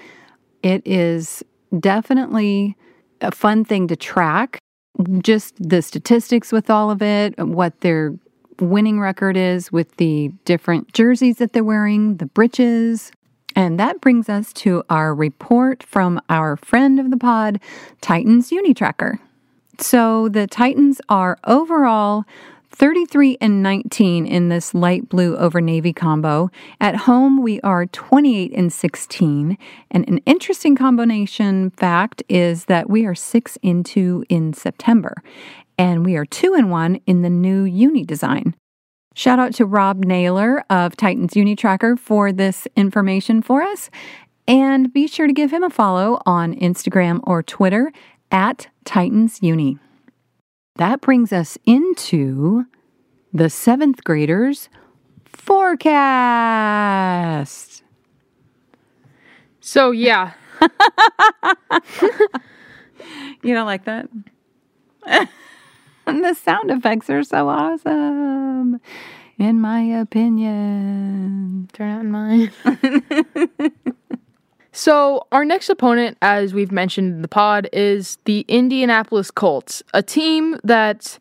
It 0.62 0.82
is 0.84 1.42
definitely 1.78 2.76
a 3.20 3.30
fun 3.30 3.64
thing 3.64 3.88
to 3.88 3.96
track. 3.96 4.58
Just 5.22 5.54
the 5.58 5.82
statistics 5.82 6.52
with 6.52 6.68
all 6.68 6.90
of 6.90 7.00
it, 7.00 7.38
what 7.38 7.80
their 7.80 8.14
winning 8.60 9.00
record 9.00 9.36
is 9.36 9.72
with 9.72 9.96
the 9.96 10.28
different 10.44 10.92
jerseys 10.92 11.38
that 11.38 11.52
they're 11.52 11.64
wearing, 11.64 12.16
the 12.16 12.26
breeches. 12.26 13.10
And 13.56 13.80
that 13.80 14.00
brings 14.00 14.28
us 14.28 14.52
to 14.54 14.84
our 14.90 15.14
report 15.14 15.82
from 15.82 16.20
our 16.28 16.56
friend 16.56 17.00
of 17.00 17.10
the 17.10 17.16
pod, 17.16 17.60
Titans 18.00 18.50
Unitracker. 18.50 19.18
So 19.78 20.28
the 20.28 20.46
Titans 20.46 21.00
are 21.08 21.38
overall 21.44 22.24
33 22.70 23.36
and 23.40 23.62
19 23.62 24.26
in 24.26 24.48
this 24.48 24.74
light 24.74 25.08
blue 25.08 25.36
over 25.36 25.60
navy 25.60 25.92
combo. 25.92 26.50
At 26.80 26.96
home, 26.96 27.42
we 27.42 27.60
are 27.60 27.86
28 27.86 28.52
and 28.54 28.72
16. 28.72 29.58
And 29.90 30.08
an 30.08 30.18
interesting 30.18 30.76
combination 30.76 31.70
fact 31.70 32.22
is 32.28 32.66
that 32.66 32.88
we 32.88 33.04
are 33.06 33.14
6 33.14 33.58
and 33.62 33.84
2 33.84 34.24
in 34.28 34.52
September. 34.52 35.14
And 35.76 36.04
we 36.04 36.16
are 36.16 36.24
2 36.24 36.54
and 36.54 36.70
1 36.70 37.00
in 37.06 37.22
the 37.22 37.30
new 37.30 37.64
uni 37.64 38.04
design. 38.04 38.54
Shout 39.14 39.40
out 39.40 39.52
to 39.54 39.66
Rob 39.66 40.04
Naylor 40.04 40.64
of 40.70 40.96
Titans 40.96 41.34
Uni 41.34 41.56
Tracker 41.56 41.96
for 41.96 42.32
this 42.32 42.68
information 42.76 43.42
for 43.42 43.62
us. 43.62 43.90
And 44.46 44.92
be 44.92 45.06
sure 45.06 45.26
to 45.26 45.32
give 45.32 45.52
him 45.52 45.62
a 45.62 45.70
follow 45.70 46.20
on 46.24 46.54
Instagram 46.54 47.20
or 47.24 47.42
Twitter 47.42 47.92
at 48.30 48.68
Titans 48.84 49.42
Uni. 49.42 49.78
That 50.76 51.00
brings 51.00 51.32
us 51.32 51.58
into 51.64 52.66
the 53.32 53.50
seventh 53.50 54.04
graders 54.04 54.68
forecast. 55.24 56.62
So, 59.60 59.90
yeah. 59.90 60.32
You 63.42 63.54
don't 63.54 63.66
like 63.66 63.84
that? 63.84 64.08
the 66.06 66.34
sound 66.34 66.70
effects 66.70 67.08
are 67.08 67.22
so 67.22 67.48
awesome, 67.48 68.80
in 69.38 69.60
my 69.60 69.80
opinion. 69.80 71.68
Turn 71.72 71.90
out 71.90 72.00
in 72.02 72.10
mine. 72.10 72.52
so, 74.80 75.26
our 75.30 75.44
next 75.44 75.68
opponent, 75.68 76.16
as 76.22 76.54
we've 76.54 76.72
mentioned 76.72 77.12
in 77.12 77.20
the 77.20 77.28
pod, 77.28 77.68
is 77.70 78.16
the 78.24 78.46
Indianapolis 78.48 79.30
Colts, 79.30 79.82
a 79.92 80.02
team 80.02 80.58
that 80.64 81.18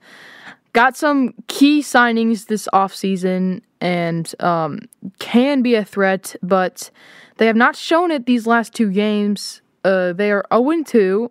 got 0.71 0.95
some 0.95 1.33
key 1.47 1.81
signings 1.81 2.45
this 2.45 2.69
offseason 2.73 3.59
and 3.81 4.33
um, 4.39 4.87
can 5.19 5.61
be 5.61 5.75
a 5.75 5.83
threat, 5.83 6.37
but 6.41 6.89
they 7.35 7.47
have 7.47 7.57
not 7.57 7.75
shown 7.75 8.11
it 8.11 8.25
these 8.25 8.47
last 8.47 8.73
two 8.73 8.93
games. 8.93 9.61
Uh, 9.83 10.13
they 10.13 10.31
are 10.31 10.45
0 10.53 10.83
2, 10.85 11.29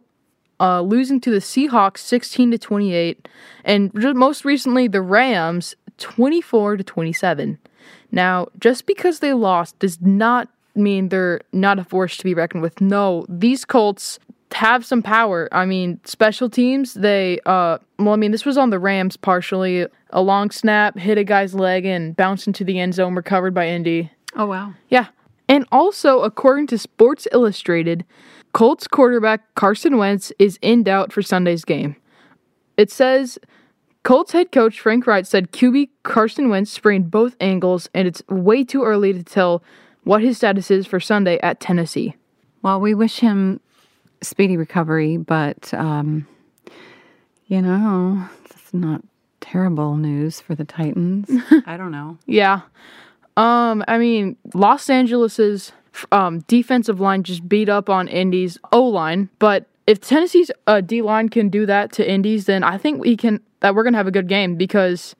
uh, 0.60 0.82
losing 0.82 1.22
to 1.22 1.30
the 1.30 1.38
Seahawks 1.38 2.00
16 2.00 2.50
to 2.50 2.58
28, 2.58 3.26
and 3.64 3.90
most 3.94 4.44
recently 4.44 4.86
the 4.86 5.00
Rams 5.00 5.74
24 5.96 6.76
to 6.76 6.84
27. 6.84 7.58
Now, 8.12 8.48
just 8.60 8.84
because 8.84 9.20
they 9.20 9.32
lost 9.32 9.78
does 9.78 10.02
not 10.02 10.50
mean 10.74 11.08
they're 11.08 11.40
not 11.52 11.78
a 11.78 11.84
force 11.84 12.16
to 12.18 12.24
be 12.24 12.34
reckoned 12.34 12.62
with. 12.62 12.80
No, 12.80 13.24
these 13.28 13.64
Colts 13.64 14.18
have 14.52 14.84
some 14.84 15.02
power. 15.02 15.48
I 15.52 15.66
mean, 15.66 16.00
special 16.04 16.48
teams, 16.48 16.94
they 16.94 17.40
uh 17.46 17.78
well, 17.98 18.14
I 18.14 18.16
mean, 18.16 18.30
this 18.30 18.44
was 18.44 18.56
on 18.56 18.70
the 18.70 18.78
Rams 18.78 19.16
partially. 19.16 19.86
A 20.10 20.22
long 20.22 20.50
snap 20.50 20.98
hit 20.98 21.18
a 21.18 21.24
guy's 21.24 21.54
leg 21.54 21.84
and 21.84 22.16
bounced 22.16 22.46
into 22.46 22.64
the 22.64 22.78
end 22.78 22.94
zone, 22.94 23.14
recovered 23.14 23.52
by 23.52 23.68
Indy. 23.68 24.10
Oh, 24.36 24.46
wow. 24.46 24.74
Yeah. 24.88 25.08
And 25.48 25.66
also, 25.72 26.20
according 26.20 26.66
to 26.68 26.78
Sports 26.78 27.26
Illustrated, 27.32 28.04
Colts 28.52 28.86
quarterback 28.86 29.54
Carson 29.54 29.96
Wentz 29.98 30.32
is 30.38 30.58
in 30.62 30.82
doubt 30.82 31.12
for 31.12 31.22
Sunday's 31.22 31.64
game. 31.64 31.96
It 32.76 32.90
says 32.90 33.38
Colts 34.02 34.32
head 34.32 34.52
coach 34.52 34.80
Frank 34.80 35.06
Reich 35.06 35.26
said 35.26 35.52
QB 35.52 35.88
Carson 36.02 36.48
Wentz 36.48 36.70
sprained 36.70 37.10
both 37.10 37.36
ankles, 37.40 37.88
and 37.94 38.06
it's 38.06 38.22
way 38.28 38.64
too 38.64 38.84
early 38.84 39.12
to 39.12 39.22
tell 39.22 39.62
what 40.08 40.22
his 40.22 40.38
status 40.38 40.70
is 40.70 40.86
for 40.86 40.98
Sunday 40.98 41.38
at 41.40 41.60
Tennessee. 41.60 42.14
Well, 42.62 42.80
we 42.80 42.94
wish 42.94 43.20
him 43.20 43.60
speedy 44.22 44.56
recovery, 44.56 45.18
but, 45.18 45.72
um, 45.74 46.26
you 47.46 47.60
know, 47.60 48.26
it's 48.46 48.72
not 48.72 49.02
terrible 49.40 49.98
news 49.98 50.40
for 50.40 50.54
the 50.54 50.64
Titans. 50.64 51.30
I 51.66 51.76
don't 51.76 51.92
know. 51.92 52.16
Yeah. 52.24 52.62
Um, 53.36 53.84
I 53.86 53.98
mean, 53.98 54.38
Los 54.54 54.88
Angeles's 54.88 55.72
um, 56.10 56.40
defensive 56.48 57.00
line 57.00 57.22
just 57.22 57.46
beat 57.46 57.68
up 57.68 57.90
on 57.90 58.08
Indy's 58.08 58.56
O 58.72 58.82
line, 58.82 59.28
but 59.38 59.66
if 59.86 60.00
Tennessee's 60.00 60.50
uh, 60.66 60.80
D 60.80 61.02
line 61.02 61.28
can 61.28 61.50
do 61.50 61.66
that 61.66 61.92
to 61.92 62.10
Indy's, 62.10 62.46
then 62.46 62.64
I 62.64 62.78
think 62.78 63.00
we 63.02 63.14
can 63.14 63.40
that 63.60 63.74
we're 63.74 63.84
gonna 63.84 63.96
have 63.96 64.06
a 64.06 64.12
good 64.12 64.28
game 64.28 64.56
because 64.56 65.14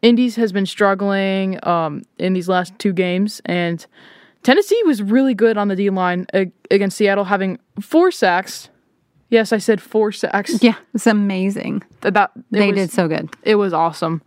Indy's 0.00 0.36
has 0.36 0.52
been 0.52 0.66
struggling 0.66 1.64
um, 1.66 2.02
in 2.18 2.32
these 2.32 2.48
last 2.48 2.78
two 2.78 2.92
games, 2.92 3.40
and 3.44 3.84
Tennessee 4.42 4.80
was 4.84 5.02
really 5.02 5.34
good 5.34 5.56
on 5.56 5.68
the 5.68 5.76
D 5.76 5.88
line 5.90 6.26
against 6.70 6.96
Seattle, 6.96 7.24
having 7.24 7.58
four 7.80 8.10
sacks. 8.10 8.68
Yes, 9.30 9.52
I 9.52 9.58
said 9.58 9.80
four 9.80 10.12
sacks. 10.12 10.62
Yeah, 10.62 10.74
it's 10.94 11.06
amazing. 11.06 11.82
That, 12.02 12.30
it 12.36 12.42
They 12.50 12.68
was- 12.72 12.76
did 12.76 12.90
so 12.90 13.08
good. 13.08 13.30
it 13.42 13.54
was 13.54 13.72
awesome. 13.72 14.20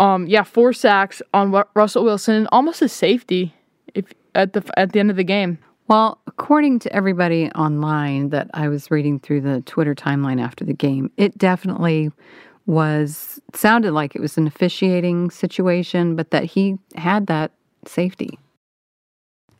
Um, 0.00 0.26
yeah, 0.26 0.42
four 0.42 0.72
sacks 0.72 1.20
on 1.34 1.50
Russell 1.74 2.04
Wilson, 2.04 2.48
almost 2.50 2.82
a 2.82 2.88
safety. 2.88 3.54
If 3.94 4.06
at 4.34 4.52
the 4.54 4.64
at 4.78 4.92
the 4.92 5.00
end 5.00 5.10
of 5.10 5.16
the 5.16 5.24
game, 5.24 5.58
Well, 5.88 6.18
according 6.26 6.78
to 6.80 6.92
everybody 6.94 7.50
online 7.50 8.30
that 8.30 8.48
I 8.54 8.68
was 8.68 8.90
reading 8.90 9.18
through 9.20 9.42
the 9.42 9.60
Twitter 9.66 9.94
timeline 9.94 10.40
after 10.40 10.64
the 10.64 10.72
game, 10.72 11.10
it 11.18 11.36
definitely 11.36 12.10
was 12.66 13.38
sounded 13.54 13.92
like 13.92 14.14
it 14.14 14.20
was 14.20 14.38
an 14.38 14.46
officiating 14.46 15.30
situation, 15.30 16.16
but 16.16 16.30
that 16.30 16.44
he 16.44 16.78
had 16.96 17.26
that 17.26 17.50
safety. 17.84 18.38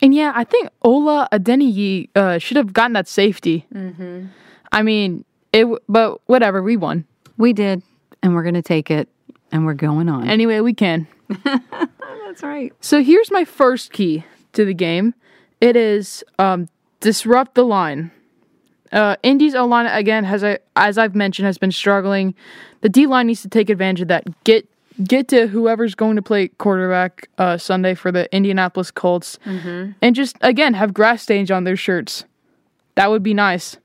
And 0.02 0.14
yeah, 0.14 0.32
I 0.35 0.44
think 0.44 0.68
Ola 0.82 1.28
Adeniyi 1.32 2.09
uh, 2.14 2.38
should 2.38 2.56
have 2.56 2.73
gotten 2.73 2.92
that 2.94 3.09
safety. 3.09 3.66
Mm-hmm. 3.73 4.26
I 4.73 4.82
mean, 4.82 5.25
it. 5.52 5.66
But 5.88 6.21
whatever, 6.26 6.62
we 6.62 6.76
won 6.76 7.06
We 7.37 7.52
did, 7.52 7.82
and 8.23 8.35
we're 8.35 8.42
going 8.42 8.54
to 8.54 8.62
take 8.62 8.90
it, 8.90 9.09
and 9.52 9.64
we're 9.64 9.75
going 9.75 10.09
on. 10.09 10.28
any 10.28 10.47
way 10.47 10.61
we 10.61 10.75
can. 10.75 11.06
That's 11.44 12.42
right. 12.42 12.73
So 12.80 13.02
here's 13.02 13.30
my 13.30 13.44
first 13.44 13.92
key 13.92 14.25
to 14.54 14.64
the 14.64 14.75
game. 14.75 15.14
It 15.61 15.76
is 15.76 16.25
um, 16.38 16.68
disrupt 17.00 17.54
the 17.54 17.64
line. 17.64 18.11
Uh, 18.90 19.16
Indy's 19.23 19.54
O 19.54 19.64
line 19.64 19.87
again 19.87 20.25
has 20.25 20.42
a, 20.42 20.59
as 20.76 20.99
I've 20.99 21.14
mentioned 21.14 21.47
has 21.47 21.56
been 21.59 21.73
struggling. 21.73 22.35
The 22.80 22.88
D 22.88 23.06
line 23.06 23.28
needs 23.28 23.42
to 23.42 23.49
take 23.49 23.71
advantage 23.71 24.02
of 24.02 24.09
that. 24.09 24.44
Get 24.44 24.68
get 25.04 25.28
to 25.28 25.46
whoever's 25.46 25.94
going 25.94 26.16
to 26.16 26.22
play 26.22 26.49
quarterback 26.49 27.28
uh, 27.38 27.56
Sunday 27.58 27.94
for 27.94 28.11
the 28.12 28.32
Indianapolis 28.34 28.90
Colts, 28.90 29.38
and 29.44 30.14
just 30.14 30.37
again 30.40 30.75
have 30.75 30.92
grass 30.94 31.22
stains 31.22 31.50
on 31.50 31.64
their 31.64 31.76
shirts. 31.76 32.25
That 32.94 33.11
would 33.11 33.22
be 33.22 33.34
nice. 33.34 33.76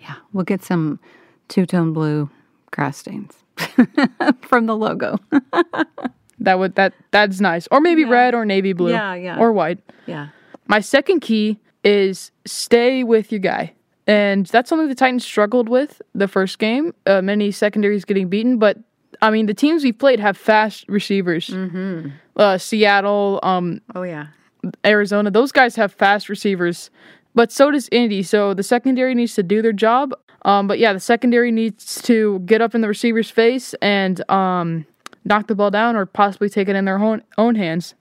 Yeah, 0.00 0.14
we'll 0.32 0.44
get 0.44 0.62
some 0.62 1.00
two 1.48 1.66
tone 1.66 1.92
blue 1.92 2.30
grass 2.70 2.96
stains 2.98 3.32
from 4.42 4.66
the 4.66 4.76
logo. 4.76 5.18
That 6.40 6.58
would 6.58 6.74
that 6.74 6.92
that's 7.12 7.40
nice, 7.40 7.68
or 7.70 7.80
maybe 7.80 8.04
red 8.04 8.34
or 8.34 8.44
navy 8.44 8.72
blue, 8.72 8.90
Yeah, 8.90 9.14
yeah. 9.14 9.38
or 9.38 9.52
white. 9.52 9.78
yeah. 10.06 10.28
My 10.66 10.80
second 10.80 11.20
key 11.20 11.60
is 11.84 12.32
stay 12.44 13.04
with 13.04 13.30
your 13.30 13.38
guy. 13.38 13.72
And 14.06 14.44
that's 14.46 14.68
something 14.68 14.88
the 14.88 14.94
Titans 14.96 15.24
struggled 15.24 15.68
with 15.68 16.02
the 16.14 16.26
first 16.28 16.58
game. 16.58 16.92
Uh, 17.06 17.22
many 17.22 17.50
secondaries 17.52 18.04
getting 18.04 18.28
beaten, 18.28 18.58
but 18.58 18.78
I 19.24 19.30
mean, 19.30 19.46
the 19.46 19.54
teams 19.54 19.82
we've 19.84 19.98
played 19.98 20.20
have 20.20 20.36
fast 20.36 20.84
receivers. 20.86 21.48
Mm-hmm. 21.48 22.10
Uh, 22.36 22.58
Seattle, 22.58 23.40
um, 23.42 23.80
Oh, 23.94 24.02
yeah. 24.02 24.26
Arizona. 24.84 25.30
Those 25.30 25.50
guys 25.50 25.76
have 25.76 25.92
fast 25.92 26.28
receivers, 26.28 26.90
but 27.34 27.50
so 27.50 27.70
does 27.70 27.88
Indy. 27.90 28.22
So 28.22 28.52
the 28.52 28.62
secondary 28.62 29.14
needs 29.14 29.34
to 29.34 29.42
do 29.42 29.62
their 29.62 29.72
job. 29.72 30.12
Um, 30.42 30.66
but 30.66 30.78
yeah, 30.78 30.92
the 30.92 31.00
secondary 31.00 31.50
needs 31.50 32.02
to 32.02 32.40
get 32.40 32.60
up 32.60 32.74
in 32.74 32.82
the 32.82 32.88
receiver's 32.88 33.30
face 33.30 33.72
and 33.80 34.28
um, 34.30 34.84
knock 35.24 35.46
the 35.46 35.54
ball 35.54 35.70
down 35.70 35.96
or 35.96 36.04
possibly 36.04 36.50
take 36.50 36.68
it 36.68 36.76
in 36.76 36.84
their 36.84 36.98
own, 36.98 37.22
own 37.38 37.54
hands. 37.54 37.94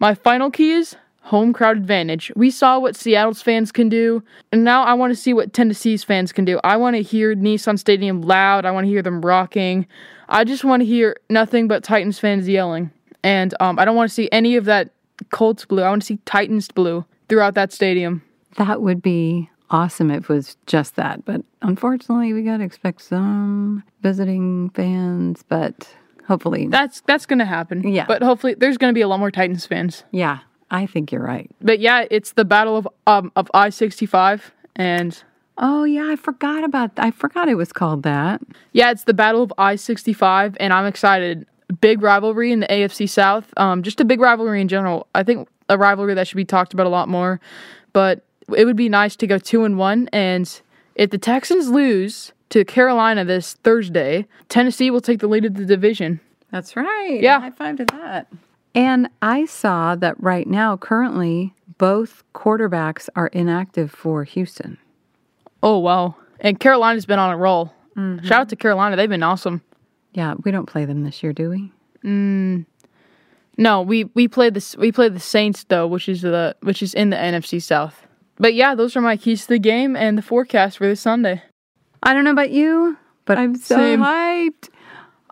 My 0.00 0.14
final 0.14 0.50
key 0.50 0.72
is 0.72 0.96
home 1.26 1.52
crowd 1.52 1.76
advantage. 1.76 2.30
We 2.36 2.52
saw 2.52 2.78
what 2.78 2.94
Seattle's 2.94 3.42
fans 3.42 3.72
can 3.72 3.88
do, 3.88 4.22
and 4.52 4.62
now 4.62 4.84
I 4.84 4.94
want 4.94 5.10
to 5.10 5.16
see 5.16 5.34
what 5.34 5.52
Tennessee's 5.52 6.04
fans 6.04 6.32
can 6.32 6.44
do. 6.44 6.60
I 6.62 6.76
want 6.76 6.94
to 6.94 7.02
hear 7.02 7.34
Nissan 7.34 7.80
Stadium 7.80 8.22
loud. 8.22 8.64
I 8.64 8.70
want 8.70 8.84
to 8.84 8.88
hear 8.88 9.02
them 9.02 9.20
rocking. 9.20 9.86
I 10.28 10.44
just 10.44 10.62
want 10.62 10.82
to 10.82 10.86
hear 10.86 11.16
nothing 11.28 11.66
but 11.66 11.82
Titans 11.82 12.20
fans 12.20 12.48
yelling. 12.48 12.92
And 13.24 13.54
um, 13.58 13.76
I 13.78 13.84
don't 13.84 13.96
want 13.96 14.08
to 14.08 14.14
see 14.14 14.28
any 14.30 14.54
of 14.54 14.66
that 14.66 14.90
Colts 15.30 15.64
blue. 15.64 15.82
I 15.82 15.88
want 15.88 16.02
to 16.02 16.06
see 16.06 16.18
Titans 16.26 16.70
blue 16.70 17.04
throughout 17.28 17.54
that 17.54 17.72
stadium. 17.72 18.22
That 18.56 18.80
would 18.82 19.02
be 19.02 19.50
awesome 19.70 20.12
if 20.12 20.24
it 20.24 20.28
was 20.28 20.56
just 20.66 20.94
that. 20.94 21.24
But 21.24 21.42
unfortunately, 21.60 22.34
we 22.34 22.42
got 22.42 22.58
to 22.58 22.64
expect 22.64 23.02
some 23.02 23.82
visiting 24.02 24.70
fans, 24.70 25.42
but 25.48 25.88
hopefully. 26.28 26.68
That's 26.68 27.00
that's 27.00 27.26
going 27.26 27.40
to 27.40 27.44
happen. 27.44 27.86
Yeah. 27.88 28.06
But 28.06 28.22
hopefully 28.22 28.54
there's 28.54 28.78
going 28.78 28.92
to 28.92 28.94
be 28.94 29.00
a 29.00 29.08
lot 29.08 29.18
more 29.18 29.32
Titans 29.32 29.66
fans. 29.66 30.04
yeah, 30.12 30.38
I 30.70 30.86
think 30.86 31.12
you're 31.12 31.22
right. 31.22 31.50
But 31.60 31.80
yeah, 31.80 32.06
it's 32.10 32.32
the 32.32 32.44
battle 32.44 32.76
of 32.76 32.88
um 33.06 33.32
of 33.36 33.50
I-65 33.54 34.40
and 34.74 35.22
Oh, 35.58 35.84
yeah, 35.84 36.08
I 36.10 36.16
forgot 36.16 36.64
about 36.64 36.90
I 36.98 37.10
forgot 37.10 37.48
it 37.48 37.54
was 37.54 37.72
called 37.72 38.02
that. 38.02 38.42
Yeah, 38.72 38.90
it's 38.90 39.04
the 39.04 39.14
Battle 39.14 39.42
of 39.42 39.52
I 39.56 39.76
65, 39.76 40.56
and 40.60 40.72
I'm 40.72 40.86
excited. 40.86 41.46
Big 41.80 42.02
rivalry 42.02 42.52
in 42.52 42.60
the 42.60 42.66
AFC 42.66 43.08
South. 43.08 43.52
Um, 43.56 43.82
just 43.82 44.00
a 44.00 44.04
big 44.04 44.20
rivalry 44.20 44.60
in 44.60 44.68
general. 44.68 45.06
I 45.14 45.22
think 45.22 45.48
a 45.68 45.78
rivalry 45.78 46.14
that 46.14 46.28
should 46.28 46.36
be 46.36 46.44
talked 46.44 46.74
about 46.74 46.86
a 46.86 46.90
lot 46.90 47.08
more. 47.08 47.40
But 47.92 48.22
it 48.54 48.66
would 48.66 48.76
be 48.76 48.88
nice 48.88 49.16
to 49.16 49.26
go 49.26 49.38
two 49.38 49.64
and 49.64 49.78
one. 49.78 50.08
And 50.12 50.60
if 50.94 51.10
the 51.10 51.18
Texans 51.18 51.68
lose 51.70 52.32
to 52.50 52.64
Carolina 52.64 53.24
this 53.24 53.54
Thursday, 53.54 54.26
Tennessee 54.48 54.90
will 54.90 55.00
take 55.00 55.20
the 55.20 55.26
lead 55.26 55.44
of 55.44 55.54
the 55.54 55.64
division. 55.64 56.20
That's 56.52 56.76
right. 56.76 57.18
Yeah. 57.20 57.40
High 57.40 57.50
five 57.50 57.76
to 57.78 57.84
that. 57.86 58.28
And 58.76 59.08
I 59.22 59.46
saw 59.46 59.96
that 59.96 60.22
right 60.22 60.46
now, 60.46 60.76
currently, 60.76 61.54
both 61.78 62.22
quarterbacks 62.34 63.08
are 63.16 63.28
inactive 63.28 63.90
for 63.90 64.24
Houston. 64.24 64.76
Oh 65.62 65.78
wow! 65.78 66.14
And 66.40 66.60
Carolina's 66.60 67.06
been 67.06 67.18
on 67.18 67.32
a 67.32 67.38
roll. 67.38 67.72
Mm-hmm. 67.96 68.26
Shout 68.26 68.42
out 68.42 68.48
to 68.50 68.56
Carolina. 68.56 68.94
They've 68.94 69.08
been 69.08 69.22
awesome. 69.22 69.62
Yeah, 70.12 70.34
we 70.44 70.50
don't 70.50 70.66
play 70.66 70.84
them 70.84 71.04
this 71.04 71.22
year, 71.22 71.32
do 71.32 71.48
we? 71.48 71.72
Mm. 72.04 72.66
No, 73.56 73.80
we 73.80 74.04
we 74.14 74.28
played 74.28 74.52
this 74.52 74.76
we 74.76 74.92
played 74.92 75.14
the 75.14 75.20
Saints 75.20 75.64
though, 75.64 75.86
which 75.86 76.06
is 76.06 76.20
the 76.20 76.54
which 76.60 76.82
is 76.82 76.92
in 76.92 77.08
the 77.08 77.16
NFC 77.16 77.62
South. 77.62 78.06
But 78.36 78.52
yeah, 78.52 78.74
those 78.74 78.94
are 78.94 79.00
my 79.00 79.16
keys 79.16 79.42
to 79.42 79.48
the 79.48 79.58
game 79.58 79.96
and 79.96 80.18
the 80.18 80.22
forecast 80.22 80.76
for 80.76 80.86
this 80.86 81.00
Sunday. 81.00 81.42
I 82.02 82.12
don't 82.12 82.24
know 82.24 82.30
about 82.30 82.50
you, 82.50 82.98
but 83.24 83.38
I'm 83.38 83.56
so 83.56 83.76
Same. 83.76 84.00
hyped. 84.00 84.68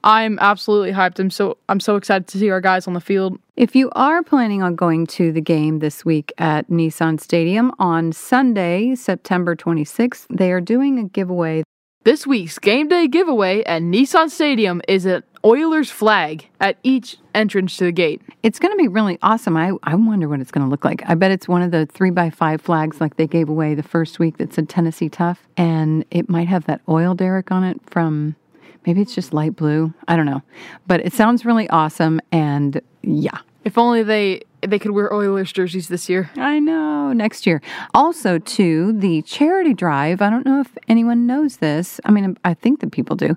I'm 0.04 0.38
absolutely 0.38 0.92
hyped. 0.92 1.18
I'm 1.18 1.30
so 1.30 1.56
I'm 1.68 1.80
so 1.80 1.96
excited 1.96 2.28
to 2.28 2.38
see 2.38 2.50
our 2.50 2.60
guys 2.60 2.86
on 2.86 2.92
the 2.92 3.00
field. 3.00 3.38
If 3.56 3.74
you 3.74 3.90
are 3.92 4.22
planning 4.22 4.62
on 4.62 4.76
going 4.76 5.06
to 5.08 5.32
the 5.32 5.40
game 5.40 5.78
this 5.78 6.04
week 6.04 6.30
at 6.36 6.68
Nissan 6.68 7.18
Stadium 7.18 7.72
on 7.78 8.12
Sunday, 8.12 8.94
September 8.96 9.56
26th, 9.56 10.26
they 10.28 10.52
are 10.52 10.60
doing 10.60 10.98
a 10.98 11.04
giveaway. 11.04 11.64
This 12.04 12.26
week's 12.26 12.58
game 12.58 12.88
day 12.88 13.08
giveaway 13.08 13.64
at 13.64 13.80
Nissan 13.80 14.28
Stadium 14.28 14.82
is 14.86 15.06
an 15.06 15.22
Oilers 15.42 15.90
flag 15.90 16.48
at 16.60 16.76
each 16.82 17.16
entrance 17.34 17.76
to 17.78 17.84
the 17.84 17.92
gate. 17.92 18.20
It's 18.42 18.58
going 18.58 18.72
to 18.72 18.78
be 18.78 18.88
really 18.88 19.18
awesome. 19.22 19.56
I, 19.56 19.72
I 19.82 19.94
wonder 19.94 20.28
what 20.28 20.40
it's 20.40 20.50
going 20.50 20.66
to 20.66 20.70
look 20.70 20.84
like. 20.84 21.02
I 21.06 21.14
bet 21.14 21.30
it's 21.30 21.48
one 21.48 21.62
of 21.62 21.70
the 21.70 21.86
three 21.86 22.10
by 22.10 22.28
five 22.28 22.60
flags 22.60 23.00
like 23.00 23.16
they 23.16 23.26
gave 23.26 23.48
away 23.48 23.74
the 23.74 23.82
first 23.82 24.18
week 24.18 24.36
that 24.36 24.52
said 24.52 24.68
Tennessee 24.68 25.08
Tough. 25.08 25.46
And 25.56 26.04
it 26.10 26.28
might 26.28 26.48
have 26.48 26.66
that 26.66 26.82
oil 26.88 27.14
derrick 27.14 27.50
on 27.50 27.64
it 27.64 27.80
from 27.86 28.36
maybe 28.86 29.00
it's 29.00 29.14
just 29.14 29.32
light 29.32 29.56
blue. 29.56 29.92
I 30.08 30.16
don't 30.16 30.26
know. 30.26 30.42
But 30.86 31.00
it 31.04 31.12
sounds 31.12 31.44
really 31.44 31.68
awesome. 31.70 32.20
And 32.32 32.80
yeah, 33.02 33.38
If 33.64 33.78
only 33.78 34.02
they 34.02 34.42
they 34.66 34.78
could 34.78 34.92
wear 34.92 35.12
Oilers 35.12 35.52
jerseys 35.52 35.88
this 35.88 36.08
year. 36.08 36.30
I 36.36 36.58
know. 36.58 37.12
Next 37.12 37.46
year. 37.46 37.60
Also, 37.92 38.38
too, 38.38 38.92
the 38.98 39.20
charity 39.22 39.74
drive. 39.74 40.22
I 40.22 40.30
don't 40.30 40.46
know 40.46 40.60
if 40.60 40.76
anyone 40.88 41.26
knows 41.26 41.58
this. 41.58 42.00
I 42.04 42.10
mean, 42.10 42.36
I 42.44 42.54
think 42.54 42.80
that 42.80 42.90
people 42.90 43.14
do, 43.14 43.36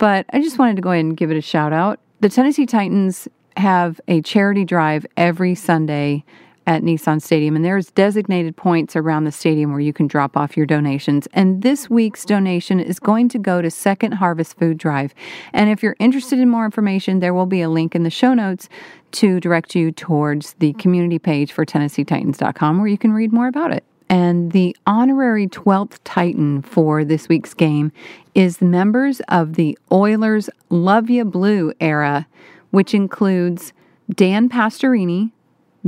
but 0.00 0.26
I 0.32 0.40
just 0.40 0.58
wanted 0.58 0.76
to 0.76 0.82
go 0.82 0.90
ahead 0.90 1.04
and 1.04 1.16
give 1.16 1.30
it 1.30 1.36
a 1.36 1.40
shout 1.40 1.72
out. 1.72 2.00
The 2.20 2.28
Tennessee 2.28 2.66
Titans 2.66 3.28
have 3.56 4.00
a 4.08 4.20
charity 4.22 4.64
drive 4.64 5.06
every 5.16 5.54
Sunday 5.54 6.24
at 6.66 6.82
Nissan 6.82 7.20
Stadium, 7.20 7.56
and 7.56 7.64
there's 7.64 7.90
designated 7.90 8.56
points 8.56 8.96
around 8.96 9.24
the 9.24 9.32
stadium 9.32 9.70
where 9.70 9.80
you 9.80 9.92
can 9.92 10.06
drop 10.06 10.36
off 10.36 10.56
your 10.56 10.66
donations. 10.66 11.28
And 11.32 11.62
this 11.62 11.90
week's 11.90 12.24
donation 12.24 12.80
is 12.80 12.98
going 12.98 13.28
to 13.30 13.38
go 13.38 13.60
to 13.60 13.70
Second 13.70 14.12
Harvest 14.12 14.58
Food 14.58 14.78
Drive. 14.78 15.14
And 15.52 15.70
if 15.70 15.82
you're 15.82 15.96
interested 15.98 16.38
in 16.38 16.48
more 16.48 16.64
information, 16.64 17.20
there 17.20 17.34
will 17.34 17.46
be 17.46 17.60
a 17.60 17.68
link 17.68 17.94
in 17.94 18.02
the 18.02 18.10
show 18.10 18.34
notes 18.34 18.68
to 19.12 19.40
direct 19.40 19.74
you 19.74 19.92
towards 19.92 20.54
the 20.54 20.72
community 20.74 21.18
page 21.18 21.52
for 21.52 21.64
TennesseeTitans.com 21.64 22.78
where 22.78 22.88
you 22.88 22.98
can 22.98 23.12
read 23.12 23.32
more 23.32 23.46
about 23.46 23.72
it. 23.72 23.84
And 24.08 24.52
the 24.52 24.76
honorary 24.86 25.48
12th 25.48 25.98
Titan 26.04 26.62
for 26.62 27.04
this 27.04 27.28
week's 27.28 27.54
game 27.54 27.90
is 28.34 28.60
members 28.60 29.20
of 29.28 29.54
the 29.54 29.78
Oilers 29.90 30.50
Luv 30.68 31.08
Ya 31.08 31.24
Blue 31.24 31.72
era, 31.80 32.26
which 32.70 32.94
includes 32.94 33.72
Dan 34.12 34.48
Pastorini, 34.48 35.30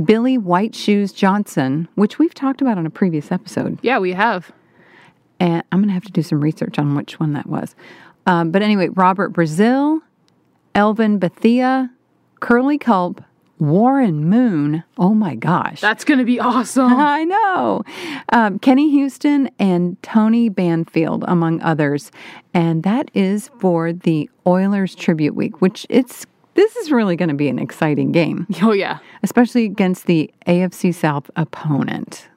Billy 0.03 0.37
White 0.37 0.75
Shoes 0.75 1.11
Johnson, 1.11 1.87
which 1.95 2.19
we've 2.19 2.33
talked 2.33 2.61
about 2.61 2.77
on 2.77 2.85
a 2.85 2.89
previous 2.89 3.31
episode. 3.31 3.79
Yeah, 3.81 3.99
we 3.99 4.13
have. 4.13 4.51
And 5.39 5.63
I'm 5.71 5.79
going 5.79 5.89
to 5.89 5.93
have 5.93 6.05
to 6.05 6.11
do 6.11 6.21
some 6.23 6.41
research 6.41 6.79
on 6.79 6.95
which 6.95 7.19
one 7.19 7.33
that 7.33 7.47
was. 7.47 7.75
Um, 8.25 8.51
but 8.51 8.61
anyway, 8.61 8.89
Robert 8.89 9.33
Brazile, 9.33 10.01
Elvin 10.75 11.19
Bethea, 11.19 11.91
Curly 12.39 12.77
Culp, 12.77 13.23
Warren 13.59 14.25
Moon. 14.25 14.83
Oh 14.97 15.13
my 15.13 15.33
gosh. 15.35 15.81
That's 15.81 16.03
gonna 16.03 16.23
be 16.23 16.39
awesome. 16.39 16.93
I 16.97 17.23
know. 17.23 17.83
Um, 18.31 18.59
Kenny 18.59 18.91
Houston 18.91 19.49
and 19.57 20.01
Tony 20.03 20.49
Banfield, 20.49 21.25
among 21.27 21.61
others. 21.61 22.11
And 22.53 22.83
that 22.83 23.09
is 23.13 23.49
for 23.59 23.93
the 23.93 24.29
Oilers 24.45 24.93
Tribute 24.93 25.35
Week, 25.35 25.59
which 25.61 25.87
it's 25.89 26.25
this 26.57 26.75
is 26.75 26.91
really 26.91 27.15
going 27.15 27.29
to 27.29 27.35
be 27.35 27.47
an 27.47 27.59
exciting 27.59 28.11
game, 28.11 28.47
oh 28.63 28.73
yeah. 28.73 28.97
especially 29.23 29.63
against 29.63 30.07
the 30.07 30.29
AFC 30.47 30.93
South 30.93 31.29
opponent. 31.35 32.27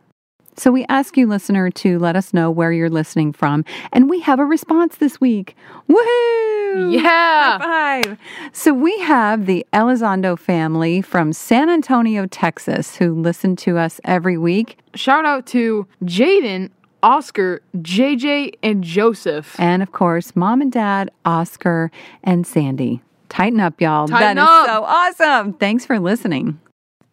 So 0.57 0.71
we 0.71 0.85
ask 0.91 1.17
you, 1.17 1.27
listener, 1.27 1.71
to 1.71 1.99
let 1.99 2.17
us 2.17 2.35
know 2.35 2.51
where 2.51 2.71
you're 2.71 2.91
listening 2.91 3.33
from, 3.33 3.65
and 3.95 4.11
we 4.11 4.21
have 4.21 4.39
a 4.39 4.45
response 4.45 4.97
this 4.97 5.19
week. 5.19 5.57
Woohoo! 5.89 6.93
Yeah. 6.93 7.59
High 7.59 8.03
five. 8.03 8.19
So 8.53 8.75
we 8.75 8.99
have 9.01 9.47
the 9.47 9.67
Elizondo 9.73 10.39
family 10.39 11.01
from 11.01 11.33
San 11.33 11.71
Antonio, 11.71 12.27
Texas, 12.27 12.97
who 12.97 13.15
listen 13.15 13.57
to 13.57 13.79
us 13.79 14.01
every 14.05 14.37
week. 14.37 14.79
Shout 14.95 15.25
out 15.25 15.47
to 15.47 15.87
Jaden, 16.05 16.71
Oscar, 17.03 17.63
JJ, 17.79 18.53
and 18.63 18.85
Joseph. 18.85 19.59
And 19.59 19.83
of 19.83 19.93
course, 19.93 20.37
mom 20.37 20.61
and 20.61 20.71
dad, 20.71 21.11
Oscar 21.25 21.91
and 22.23 22.47
Sandy. 22.47 23.03
Tighten 23.31 23.61
up, 23.61 23.81
y'all. 23.81 24.07
Tighten 24.07 24.37
That 24.37 24.43
is 24.43 24.49
up. 24.49 24.67
so 24.67 24.85
awesome. 24.85 25.53
Thanks 25.55 25.87
for 25.87 25.99
listening. 25.99 26.61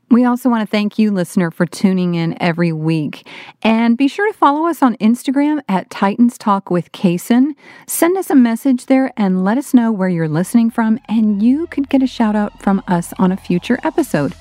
We 0.10 0.24
also 0.24 0.50
want 0.50 0.62
to 0.62 0.72
thank 0.72 0.98
you, 0.98 1.12
listener, 1.12 1.52
for 1.52 1.66
tuning 1.66 2.16
in 2.16 2.42
every 2.42 2.72
week. 2.72 3.28
And 3.62 3.98
be 3.98 4.08
sure 4.08 4.32
to 4.32 4.38
follow 4.38 4.66
us 4.66 4.82
on 4.82 4.96
Instagram 4.98 5.62
at 5.68 5.90
Titans 5.90 6.38
Talk 6.38 6.72
with 6.72 6.94
Kason. 6.94 7.56
Send 7.88 8.18
us 8.18 8.30
a 8.30 8.36
message 8.36 8.86
there 8.86 9.12
and 9.18 9.44
let 9.44 9.58
us 9.58 9.74
know 9.74 9.92
where 9.92 10.08
you're 10.08 10.30
listening 10.30 10.70
from, 10.72 10.98
and 11.10 11.44
you 11.44 11.68
could 11.68 11.90
get 11.90 12.02
a 12.02 12.08
shout 12.08 12.38
out 12.38 12.62
from 12.62 12.82
us 12.88 13.14
on 13.20 13.34
a 13.34 13.38
future 13.38 13.80
episode. 13.84 14.34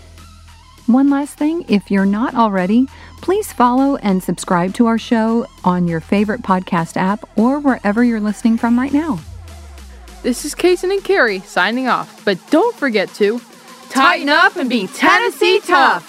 One 0.86 1.10
last 1.10 1.36
thing 1.36 1.64
if 1.68 1.90
you're 1.90 2.06
not 2.06 2.36
already, 2.36 2.86
please 3.20 3.52
follow 3.52 3.96
and 3.96 4.22
subscribe 4.22 4.72
to 4.74 4.86
our 4.86 4.98
show 4.98 5.48
on 5.64 5.88
your 5.88 5.98
favorite 5.98 6.42
podcast 6.42 6.96
app 6.96 7.28
or 7.36 7.58
wherever 7.58 8.04
you're 8.04 8.20
listening 8.20 8.56
from 8.56 8.78
right 8.78 8.92
now. 8.92 9.18
This 10.26 10.44
is 10.44 10.56
Kason 10.56 10.90
and 10.90 11.04
Carrie 11.04 11.38
signing 11.38 11.86
off, 11.86 12.24
but 12.24 12.36
don't 12.50 12.74
forget 12.74 13.08
to 13.14 13.40
tighten 13.90 14.28
up 14.28 14.56
and 14.56 14.68
be 14.68 14.88
Tennessee 14.88 15.60
tough. 15.60 16.02